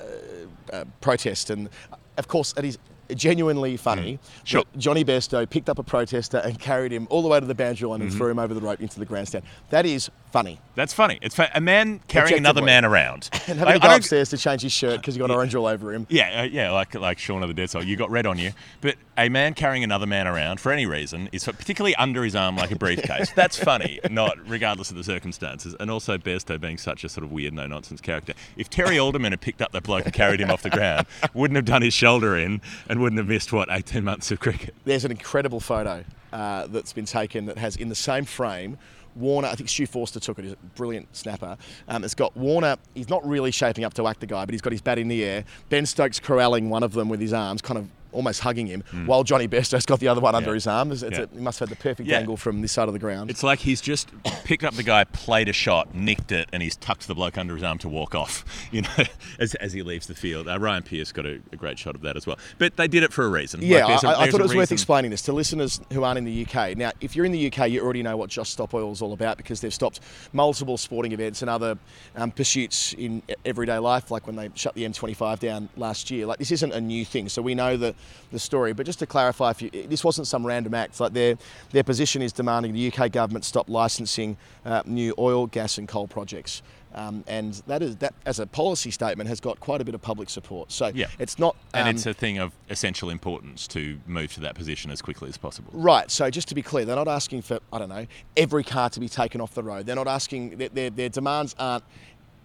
uh, 0.73 0.85
protest. 1.01 1.51
And 1.51 1.69
of 2.17 2.29
course, 2.29 2.55
it 2.57 2.65
is 2.65 2.79
genuinely 3.15 3.77
funny. 3.77 4.19
Sure. 4.45 4.65
Jonny 4.77 5.05
Bairstow 5.05 5.49
picked 5.49 5.69
up 5.69 5.79
a 5.79 5.83
protester 5.83 6.39
and 6.39 6.59
carried 6.59 6.93
him 6.93 7.07
all 7.11 7.23
the 7.23 7.29
way 7.29 7.41
to 7.41 7.47
the 7.47 7.55
boundary 7.55 7.89
line 7.89 8.03
and 8.03 8.13
threw 8.13 8.29
him 8.31 8.39
over 8.39 8.55
the 8.55 8.61
rope 8.61 8.81
into 8.81 8.99
the 8.99 9.07
grandstand. 9.07 9.45
That 9.71 9.87
is 9.87 10.11
funny. 10.33 10.61
That's 10.75 10.93
funny. 10.93 11.19
It's 11.23 11.35
fa- 11.35 11.51
a 11.55 11.61
man 11.61 12.01
carrying 12.09 12.39
another 12.39 12.63
man 12.63 12.85
around. 12.85 13.31
And 13.49 13.59
having 13.59 13.75
Like, 13.75 13.83
to 13.83 13.89
go 13.89 13.97
upstairs 13.97 14.29
to 14.31 14.37
change 14.37 14.61
his 14.61 14.73
shirt 14.73 15.01
because 15.01 15.15
he 15.15 15.19
got 15.21 15.31
orange 15.31 15.55
all 15.55 15.65
over 15.67 15.91
him. 15.95 16.07
Yeah, 16.11 16.41
uh, 16.41 16.45
yeah, 16.45 16.71
like 16.71 16.95
like 16.95 17.19
Shaun 17.19 17.43
of 17.43 17.49
the 17.49 17.55
Dead 17.55 17.71
Soul. 17.71 17.83
You 17.83 17.97
got 17.97 18.11
red 18.11 18.27
on 18.27 18.37
you, 18.37 18.51
but 18.83 18.97
a 19.17 19.31
man 19.31 19.55
carrying 19.55 19.83
another 19.85 20.07
man 20.07 20.27
around 20.29 20.61
for 20.61 20.71
any 20.71 20.85
reason 20.85 21.31
is 21.33 21.45
particularly 21.45 21.95
under 21.97 22.23
his 22.23 22.37
arm 22.37 22.57
like 22.57 22.71
a 22.71 22.77
briefcase. 22.77 23.31
That's 23.33 23.59
funny, 23.65 24.01
not 24.11 24.37
regardless 24.47 24.91
of 24.91 24.97
the 24.99 25.05
circumstances. 25.05 25.75
And 25.81 25.91
also 25.91 26.19
Bairstow 26.19 26.61
being 26.61 26.77
such 26.77 27.05
a 27.05 27.09
sort 27.09 27.25
of 27.25 27.33
weird, 27.33 27.55
no 27.55 27.67
nonsense 27.67 28.03
character. 28.03 28.35
If 28.59 28.69
Terry 28.69 28.99
Alderman 28.99 29.33
had 29.33 29.41
picked 29.41 29.63
up 29.63 29.73
that 29.73 29.83
bloke 29.85 30.05
and 30.05 30.13
carried 30.13 30.41
him 30.43 30.51
off 30.51 30.63
the 30.63 30.69
ground, 30.71 31.07
wouldn't 31.33 31.57
have 31.57 31.65
done 31.65 31.81
his 31.81 31.95
shoulder 31.95 32.37
in 32.37 32.61
and 32.87 32.98
wouldn't 32.99 33.19
have 33.19 33.29
missed 33.29 33.53
what 33.53 33.69
eighteen 33.71 34.05
months 34.05 34.31
of 34.31 34.41
cricket. 34.41 34.75
There's 34.85 35.05
an 35.05 35.11
incredible 35.11 35.61
photo 35.61 36.05
uh, 36.33 36.67
that's 36.67 36.93
been 36.93 37.07
taken 37.07 37.47
that 37.47 37.59
has 37.59 37.77
in 37.77 37.89
the 37.89 37.95
same 37.95 38.25
frame 38.25 38.77
Warner. 39.15 39.49
I 39.49 39.55
think 39.55 39.69
Stu 39.69 39.87
Forster 39.87 40.21
took 40.21 40.39
it. 40.39 40.45
He's 40.45 40.53
a 40.53 40.57
brilliant 40.77 41.15
snapper. 41.17 41.57
Um, 41.89 42.05
it's 42.05 42.15
got 42.15 42.37
Warner. 42.37 42.77
He's 42.95 43.09
not 43.09 43.27
really 43.27 43.51
shaping 43.51 43.85
up 43.85 43.95
to 43.95 44.07
act 44.07 44.21
the 44.21 44.27
guy, 44.27 44.45
but 44.45 44.53
he's 44.55 44.61
got 44.61 44.73
his 44.73 44.83
bat 44.83 44.99
in 44.99 45.09
the 45.09 45.25
air. 45.25 45.45
Ben 45.71 45.87
Stokes 45.87 46.21
corralling 46.21 46.71
one 46.71 46.83
of 46.83 46.93
them 46.93 47.09
with 47.09 47.21
his 47.21 47.33
arms, 47.33 47.61
kind 47.63 47.79
of 47.79 47.89
almost 48.13 48.41
hugging 48.41 48.67
him, 48.67 48.83
while 49.07 49.23
Jonny 49.25 49.47
Bairstow's 49.49 49.87
got 49.87 50.01
the 50.01 50.09
other 50.09 50.21
one 50.21 50.35
under 50.35 50.51
Hmm. 50.51 50.55
His 50.55 50.67
arm. 50.67 50.93
It's, 50.93 51.03
it's 51.03 51.19
Yeah. 51.19 51.25
a, 51.25 51.35
he 51.35 51.41
must 51.41 51.59
have 51.61 51.69
had 51.69 51.79
the 51.79 51.83
perfect 51.83 52.09
Yeah. 52.09 52.19
angle 52.19 52.37
from 52.37 52.63
this 52.63 52.73
side 52.73 52.89
of 52.89 52.93
the 52.95 52.99
ground. 52.99 53.31
It's 53.31 53.43
like 53.43 53.59
he's 53.61 53.81
just 53.81 54.09
picked 54.45 54.65
up 54.65 54.75
the 54.75 54.83
guy, 54.83 55.05
played 55.05 55.49
a 55.49 55.53
shot, 55.53 55.95
nicked 55.95 56.33
it, 56.33 56.49
and 56.53 56.63
he's 56.63 56.77
tucked 56.77 57.07
the 57.07 57.15
bloke 57.15 57.37
under 57.39 57.55
his 57.55 57.63
arm 57.63 57.79
to 57.79 57.89
walk 57.89 58.15
off. 58.15 58.45
You 58.71 58.83
know, 58.83 59.05
as, 59.39 59.55
as 59.57 59.73
he 59.73 59.83
leaves 59.83 60.07
the 60.09 60.15
field. 60.15 60.47
Uh, 60.47 60.59
Ryan 60.59 60.83
Pierse 60.83 61.13
got 61.13 61.25
a, 61.25 61.41
a 61.53 61.57
great 61.57 61.79
shot 61.79 61.95
of 61.95 62.03
that 62.03 62.17
as 62.17 62.27
well. 62.27 62.39
But 62.59 62.77
they 62.77 62.87
did 62.87 63.03
it 63.03 63.13
for 63.15 63.25
a 63.25 63.29
reason. 63.29 63.61
Yeah, 63.63 63.79
Like, 63.79 63.87
there's 63.89 64.05
a- 64.05 64.09
I, 64.19 64.23
I 64.25 64.31
thought 64.31 64.41
it 64.41 64.43
was 64.43 64.55
worth 64.55 64.73
explaining 64.73 65.11
this 65.11 65.23
to 65.23 65.33
listeners 65.33 65.81
who 65.93 66.03
aren't 66.05 66.19
in 66.19 66.25
the 66.25 66.45
UK. 66.47 66.77
Now, 66.77 66.93
if 67.01 67.17
you're 67.17 67.25
in 67.25 67.33
the 67.33 67.47
UK, 67.51 67.71
you 67.71 67.81
already 67.83 68.03
know 68.03 68.17
what 68.19 68.29
Just 68.31 68.53
Stop 68.53 68.75
Oil 68.75 68.93
is 68.93 69.01
all 69.01 69.13
about 69.15 69.37
because 69.39 69.61
they've 69.63 69.73
stopped 69.73 70.01
multiple 70.35 70.77
sporting 70.77 71.13
events 71.13 71.41
and 71.41 71.49
other 71.51 71.79
um, 72.17 72.31
pursuits 72.31 72.93
in 72.95 73.23
everyday 73.47 73.79
life, 73.79 74.11
like 74.11 74.27
when 74.27 74.37
they 74.37 74.51
shut 74.55 74.75
the 74.75 74.85
M25 74.85 75.39
down 75.39 75.69
last 75.77 76.11
year. 76.11 76.27
Like 76.27 76.39
this 76.39 76.51
isn't 76.53 76.73
a 76.73 76.81
new 76.81 77.05
thing, 77.07 77.29
so 77.31 77.41
we 77.41 77.55
know 77.55 77.77
the 77.77 77.95
the 78.31 78.39
story. 78.39 78.73
But 78.73 78.87
just 78.87 78.99
to 79.01 79.07
clarify, 79.07 79.51
if 79.51 79.63
you, 79.63 79.71
this 79.71 80.05
wasn't 80.05 80.27
some 80.27 80.47
random 80.47 80.75
act. 80.75 81.01
Like 81.01 81.13
their 81.13 81.37
their 81.71 81.85
position 81.85 82.23
is 82.23 82.33
demanding 82.33 82.73
the 82.73 82.93
UK 82.93 83.11
government 83.13 83.45
stop 83.45 83.69
licensing 83.69 84.37
uh, 84.65 84.83
new 84.87 85.15
oil, 85.19 85.47
gas, 85.47 85.79
and 85.79 85.89
coal 85.89 86.07
projects. 86.09 86.63
Um, 86.95 87.23
and 87.27 87.53
that 87.67 87.83
is 87.83 87.97
that 87.97 88.15
as 88.25 88.41
a 88.41 88.47
policy 88.47 88.91
statement 88.91 89.29
has 89.29 89.41
got 89.41 89.61
quite 89.61 89.81
a 89.83 89.85
bit 89.85 89.95
of 89.95 90.01
public 90.01 90.31
support. 90.31 90.73
So 90.73 90.91
Yeah. 90.95 91.07
it's 91.19 91.39
not 91.39 91.55
And 91.75 91.87
um, 91.87 91.95
it's 91.95 92.07
a 92.07 92.15
thing 92.15 92.39
of 92.39 92.53
essential 92.71 93.11
importance 93.11 93.67
to 93.69 94.01
move 94.07 94.33
to 94.35 94.41
that 94.41 94.55
position 94.55 94.91
as 94.91 95.03
quickly 95.03 95.29
as 95.29 95.37
possible. 95.37 95.71
Right. 95.75 96.11
So 96.11 96.31
just 96.31 96.49
to 96.49 96.55
be 96.55 96.63
clear, 96.63 96.87
they're 96.87 96.97
not 96.97 97.07
asking 97.09 97.43
for 97.43 97.61
I 97.73 97.79
don't 97.79 97.91
know 97.91 98.07
every 98.37 98.65
car 98.65 98.89
to 98.91 99.01
be 99.01 99.09
taken 99.09 99.41
off 99.43 99.55
the 99.55 99.63
road. 99.63 99.85
They're 99.85 99.97
not 99.97 100.09
asking 100.09 100.57
their 100.57 100.71
their, 100.71 100.91
their 100.91 101.09
demands 101.11 101.55
aren't 101.59 101.85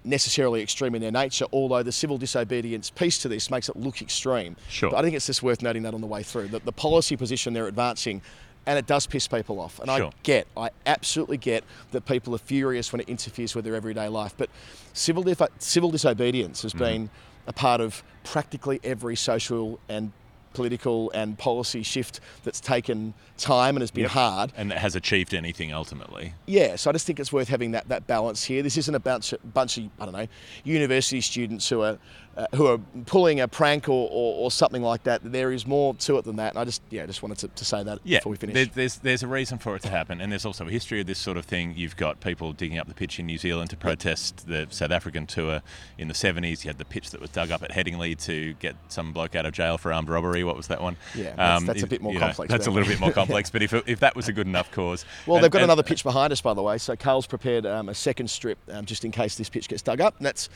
necessarily 0.04 0.62
extreme 0.62 0.96
in 0.96 1.02
their 1.02 1.12
nature. 1.12 1.46
Although 1.52 1.84
the 1.84 1.92
civil 1.92 2.18
disobedience 2.18 2.90
piece 2.90 3.18
to 3.20 3.30
this 3.30 3.50
makes 3.50 3.70
it 3.70 3.76
look 3.76 4.02
extreme. 4.02 4.56
Sure. 4.70 4.90
But 4.90 4.98
I 4.98 5.02
think 5.02 5.16
it's 5.16 5.28
just 5.28 5.44
worth 5.44 5.62
noting 5.62 5.84
that 5.84 5.94
on 5.94 6.02
the 6.02 6.08
way 6.08 6.24
through 6.24 6.50
that 6.50 6.66
the 6.66 6.72
policy 6.72 7.16
position 7.16 7.54
they're 7.54 7.68
advancing. 7.68 8.22
And 8.66 8.80
it 8.80 8.88
does 8.88 9.06
piss 9.06 9.28
people 9.28 9.60
off. 9.60 9.80
And 9.80 9.90
Sure. 9.90 10.08
I 10.08 10.12
get, 10.24 10.48
I 10.56 10.70
absolutely 10.86 11.36
get 11.36 11.66
that 11.92 12.06
people 12.06 12.34
are 12.34 12.38
furious 12.38 12.94
when 12.94 13.02
it 13.02 13.10
interferes 13.10 13.56
with 13.56 13.66
their 13.66 13.76
everyday 13.76 14.08
life. 14.08 14.34
But 14.38 14.50
civil, 14.94 15.22
dif- 15.22 15.42
civil 15.60 15.92
disobedience 15.92 16.62
has 16.62 16.74
mm. 16.74 16.80
been 16.80 17.10
a 17.46 17.52
part 17.52 17.82
of 17.82 18.04
practically 18.24 18.80
every 18.82 19.18
social 19.18 19.80
and 19.90 20.14
political 20.54 21.12
and 21.12 21.38
policy 21.38 21.84
shift 21.84 22.20
that's 22.44 22.60
taken 22.60 23.14
time 23.38 23.76
and 23.76 23.82
has 23.82 23.92
been 23.92 24.04
Yep. 24.04 24.12
hard. 24.12 24.54
And 24.56 24.72
that 24.72 24.78
has 24.80 24.96
achieved 24.96 25.34
anything 25.34 25.74
ultimately. 25.74 26.34
Yeah, 26.46 26.76
so 26.76 26.90
I 26.90 26.94
just 26.94 27.06
think 27.08 27.20
it's 27.20 27.34
worth 27.34 27.50
having 27.50 27.72
that, 27.72 27.88
that 27.90 28.08
balance 28.08 28.44
here. 28.44 28.62
This 28.64 28.78
isn't 28.78 28.94
a 28.96 29.00
bunch, 29.00 29.34
bunch 29.54 29.78
of 29.78 29.90
I 30.00 30.06
don't 30.06 30.14
know 30.14 30.28
university 30.64 31.22
students 31.22 31.68
who 31.70 31.82
are 31.82 31.98
uh, 32.36 32.48
who 32.56 32.66
are 32.68 32.80
pulling 33.06 33.40
a 33.40 33.48
prank 33.48 33.88
or, 33.88 34.10
or, 34.12 34.36
or 34.46 34.52
something 34.52 34.82
like 34.82 35.04
that. 35.04 35.22
There 35.24 35.52
is 35.52 35.68
more 35.68 35.94
to 35.96 36.18
it 36.18 36.26
than 36.26 36.38
that, 36.38 36.54
and 36.54 36.60
I 36.60 36.66
just 36.66 36.82
yeah 36.90 37.06
just 37.06 37.22
wanted 37.22 37.38
to, 37.40 37.48
to 37.50 37.66
say 37.66 37.84
that 37.84 38.00
Yeah, 38.04 38.20
before 38.20 38.32
we 38.32 38.38
finish. 38.38 38.54
there- 38.56 38.66
there's 38.74 38.96
there's 38.98 39.24
a 39.24 39.28
reason 39.28 39.58
for 39.60 39.76
it 39.76 39.82
to 39.84 39.90
happen, 39.90 40.20
and 40.22 40.32
there's 40.32 40.46
also 40.46 40.66
a 40.68 40.72
history 40.72 41.00
of 41.02 41.08
this 41.08 41.20
sort 41.20 41.38
of 41.38 41.46
thing. 41.46 41.74
You've 41.76 41.96
got 41.98 42.20
people 42.22 42.54
digging 42.54 42.78
up 42.80 42.88
the 42.88 42.94
pitch 42.94 43.20
in 43.20 43.26
New 43.28 43.38
Zealand 43.38 43.70
to 43.72 43.78
protest 43.78 44.48
the 44.48 44.68
South 44.72 44.92
African 44.92 45.28
tour 45.28 45.62
in 45.98 46.08
the 46.08 46.14
70s. 46.14 46.64
You 46.64 46.70
had 46.70 46.78
the 46.78 46.86
pitch 46.86 47.12
that 47.12 47.22
was 47.22 47.30
dug 47.30 47.52
up 47.52 47.62
at 47.64 47.72
Headingley 47.72 48.16
to 48.26 48.54
get 48.56 48.76
some 48.88 49.14
bloke 49.14 49.36
out 49.36 49.46
of 49.46 49.54
jail 49.54 49.78
for 49.78 49.94
armed 49.94 50.10
robbery. 50.10 50.44
What 50.44 50.58
was 50.58 50.68
that 50.68 50.82
one? 50.82 50.94
Um, 51.16 51.22
Yeah, 51.22 51.36
that's- 51.36 51.64
that's 51.66 51.84
a 51.84 51.88
bit 51.88 52.02
more 52.02 52.14
you 52.14 52.20
know, 52.20 52.26
complex, 52.28 52.52
That's 52.52 52.68
a 52.68 52.72
little 52.72 52.88
bit 52.90 53.00
more 53.00 53.12
complex, 53.22 53.50
but 53.50 53.62
if, 53.62 53.74
if 53.88 54.00
that 54.00 54.16
was 54.16 54.28
a 54.28 54.34
good 54.34 54.48
enough 54.48 54.72
cause, 54.72 55.06
Well, 55.28 55.38
and- 55.38 55.44
they've 55.44 55.52
got 55.52 55.60
and- 55.62 55.66
another 55.66 55.84
pitch 55.84 56.04
behind 56.04 56.34
us, 56.34 56.42
by 56.42 56.54
the 56.54 56.62
way. 56.64 56.78
So 56.78 56.96
Karl's 56.96 57.28
prepared 57.28 57.66
um, 57.66 57.90
a 57.90 57.94
second 57.96 58.30
strip 58.30 58.58
um, 58.72 58.86
just 58.86 59.06
in 59.06 59.12
case 59.12 59.36
this 59.36 59.50
pitch 59.50 59.68
gets 59.68 59.82
dug 59.82 60.02
up, 60.02 60.18
and 60.18 60.26
that's 60.26 60.50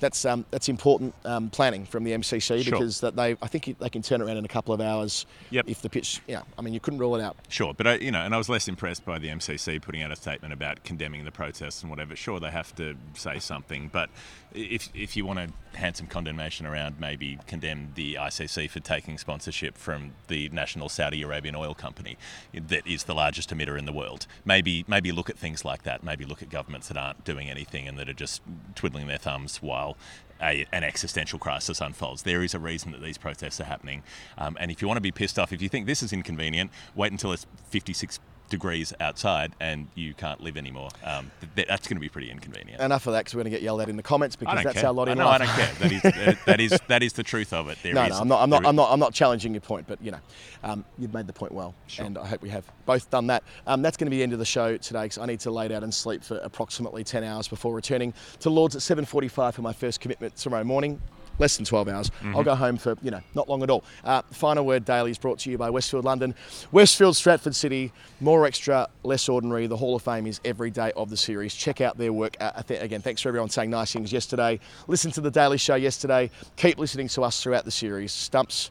that's 0.00 0.24
um, 0.24 0.44
that's 0.50 0.68
important 0.68 1.14
um, 1.24 1.50
planning 1.50 1.84
from 1.84 2.04
the 2.04 2.12
MCC 2.12 2.62
Sure. 2.62 2.72
because 2.72 3.00
that 3.00 3.16
they 3.16 3.36
I 3.42 3.46
think 3.46 3.78
they 3.78 3.88
can 3.88 4.02
turn 4.02 4.20
it 4.20 4.24
around 4.24 4.36
in 4.36 4.44
a 4.44 4.48
couple 4.48 4.74
of 4.74 4.80
hours 4.80 5.26
Yep. 5.50 5.64
if 5.68 5.82
the 5.82 5.88
pitch. 5.90 6.20
Yeah, 6.26 6.42
I 6.58 6.62
mean 6.62 6.74
you 6.74 6.80
couldn't 6.80 6.98
rule 7.00 7.14
it 7.16 7.22
out. 7.22 7.36
Sure, 7.48 7.74
but 7.74 7.86
I, 7.86 7.94
you 7.96 8.10
know, 8.10 8.20
and 8.20 8.34
I 8.34 8.38
was 8.38 8.48
less 8.48 8.68
impressed 8.68 9.04
by 9.04 9.18
the 9.18 9.28
MCC 9.28 9.80
putting 9.80 10.02
out 10.02 10.10
a 10.10 10.16
statement 10.16 10.52
about 10.52 10.84
condemning 10.84 11.24
the 11.24 11.32
protests 11.32 11.82
and 11.82 11.90
whatever. 11.90 12.16
Sure, 12.16 12.40
they 12.40 12.50
have 12.50 12.74
to 12.76 12.96
say 13.14 13.38
something, 13.38 13.88
but 13.92 14.10
if 14.54 14.88
if 14.94 15.16
you 15.16 15.24
want 15.24 15.38
to 15.38 15.78
hand 15.78 15.96
some 15.96 16.06
condemnation 16.06 16.66
around, 16.66 17.00
maybe 17.00 17.38
condemn 17.46 17.92
the 17.94 18.14
ICC 18.16 18.68
for 18.68 18.80
taking 18.80 19.16
sponsorship 19.16 19.78
from 19.78 20.12
the 20.28 20.48
national 20.50 20.88
Saudi 20.90 21.22
Arabian 21.22 21.54
oil 21.56 21.72
company 21.74 22.18
that 22.52 22.86
is 22.86 23.04
the 23.04 23.14
largest 23.14 23.48
emitter 23.50 23.78
in 23.78 23.86
the 23.86 23.92
world. 23.92 24.26
Maybe 24.44 24.84
maybe 24.86 25.12
look 25.12 25.30
at 25.30 25.38
things 25.38 25.64
like 25.64 25.82
that. 25.84 26.02
Maybe 26.02 26.24
look 26.24 26.42
at 26.42 26.50
governments 26.50 26.88
that 26.88 26.96
aren't 26.98 27.24
doing 27.24 27.48
anything 27.48 27.88
and 27.88 27.98
that 27.98 28.08
are 28.08 28.12
just 28.14 28.42
twiddling 28.74 29.06
their 29.06 29.18
thumbs 29.18 29.62
while 29.62 29.96
a, 30.42 30.66
an 30.72 30.84
existential 30.84 31.38
crisis 31.38 31.80
unfolds. 31.80 32.22
There 32.22 32.42
is 32.42 32.54
a 32.54 32.58
reason 32.58 32.92
that 32.92 33.02
these 33.02 33.18
protests 33.18 33.60
are 33.60 33.64
happening. 33.64 34.02
Um, 34.36 34.56
and 34.60 34.70
if 34.70 34.82
you 34.82 34.88
want 34.88 34.98
to 34.98 35.02
be 35.02 35.12
pissed 35.12 35.38
off, 35.38 35.52
if 35.52 35.62
you 35.62 35.68
think 35.68 35.86
this 35.86 36.02
is 36.02 36.12
inconvenient, 36.12 36.70
wait 36.94 37.12
until 37.12 37.32
it's 37.32 37.46
56 37.70 38.18
degrees 38.52 38.92
outside 39.00 39.52
and 39.60 39.88
you 39.94 40.12
can't 40.12 40.40
live 40.42 40.58
anymore. 40.58 40.90
Um, 41.02 41.30
th- 41.56 41.66
that's 41.66 41.88
going 41.88 41.96
to 41.96 42.00
be 42.00 42.10
pretty 42.10 42.30
inconvenient. 42.30 42.82
Enough 42.82 43.06
of 43.06 43.14
that 43.14 43.20
because 43.20 43.34
we're 43.34 43.42
going 43.42 43.50
to 43.52 43.58
get 43.58 43.62
yelled 43.62 43.80
at 43.80 43.88
in 43.88 43.96
the 43.96 44.02
comments 44.02 44.36
because 44.36 44.62
that's 44.62 44.76
care. 44.76 44.86
our 44.86 44.92
lot 44.92 45.08
in 45.08 45.16
no, 45.18 45.24
life. 45.24 45.40
I 45.40 45.44
don't 45.46 45.56
care. 45.56 45.88
That 45.88 45.92
is, 45.92 46.36
that 46.46 46.60
is 46.60 46.80
that 46.88 47.02
is 47.02 47.12
the 47.14 47.22
truth 47.22 47.52
of 47.54 47.68
it. 47.68 47.78
There 47.82 47.94
No, 47.94 48.04
is- 48.04 48.10
no, 48.10 48.16
I'm 48.20 48.28
not. 48.28 48.42
I'm 48.42 48.50
not. 48.50 48.66
I'm 48.66 48.76
not. 48.76 48.92
I'm 48.92 49.00
not 49.00 49.14
challenging 49.14 49.54
your 49.54 49.62
point, 49.62 49.86
but 49.88 50.00
you 50.02 50.10
know, 50.12 50.20
um, 50.62 50.84
you've 50.98 51.14
made 51.14 51.26
the 51.26 51.32
point 51.32 51.52
well, 51.52 51.74
and 51.98 52.18
I 52.18 52.26
hope 52.26 52.42
we 52.42 52.50
have 52.50 52.64
both 52.84 53.10
done 53.10 53.26
that. 53.28 53.42
Um, 53.66 53.80
that's 53.80 53.96
going 53.96 54.06
to 54.06 54.10
be 54.10 54.18
the 54.18 54.22
end 54.22 54.34
of 54.34 54.38
the 54.38 54.44
show 54.44 54.76
today 54.76 55.04
because 55.04 55.18
I 55.18 55.24
need 55.26 55.40
to 55.40 55.50
lay 55.50 55.68
down 55.68 55.82
and 55.82 55.92
sleep 55.92 56.22
for 56.22 56.36
approximately 56.38 57.04
10 57.04 57.24
hours 57.24 57.48
before 57.48 57.74
returning 57.74 58.12
to 58.40 58.50
Lords 58.50 58.76
at 58.76 58.82
7:45 58.82 59.54
for 59.54 59.62
my 59.62 59.72
first 59.72 60.00
commitment 60.00 60.36
tomorrow 60.36 60.64
morning. 60.64 61.00
Less 61.38 61.56
than 61.56 61.64
12 61.64 61.88
hours. 61.88 62.10
Mm-hmm. 62.10 62.36
I'll 62.36 62.44
go 62.44 62.54
home 62.54 62.76
for 62.76 62.96
you 63.02 63.10
know 63.10 63.20
not 63.34 63.48
long 63.48 63.62
at 63.62 63.70
all. 63.70 63.84
Uh, 64.04 64.22
Final 64.30 64.64
word 64.66 64.84
daily 64.84 65.10
is 65.10 65.18
brought 65.18 65.38
to 65.40 65.50
you 65.50 65.58
by 65.58 65.70
Westfield 65.70 66.04
London, 66.04 66.34
Westfield 66.72 67.16
Stratford 67.16 67.54
City. 67.54 67.92
More 68.20 68.46
extra, 68.46 68.88
less 69.02 69.28
ordinary. 69.28 69.66
The 69.66 69.76
Hall 69.76 69.96
of 69.96 70.02
Fame 70.02 70.26
is 70.26 70.40
every 70.44 70.70
day 70.70 70.92
of 70.96 71.10
the 71.10 71.16
series. 71.16 71.54
Check 71.54 71.80
out 71.80 71.98
their 71.98 72.12
work. 72.12 72.36
Uh, 72.40 72.62
again, 72.68 73.00
thanks 73.00 73.22
for 73.22 73.28
everyone 73.28 73.50
saying 73.50 73.70
nice 73.70 73.92
things 73.92 74.12
yesterday. 74.12 74.60
Listen 74.86 75.10
to 75.12 75.20
the 75.20 75.30
Daily 75.30 75.58
Show 75.58 75.74
yesterday. 75.74 76.30
Keep 76.56 76.78
listening 76.78 77.08
to 77.08 77.22
us 77.22 77.42
throughout 77.42 77.64
the 77.64 77.70
series. 77.70 78.12
Stumps, 78.12 78.70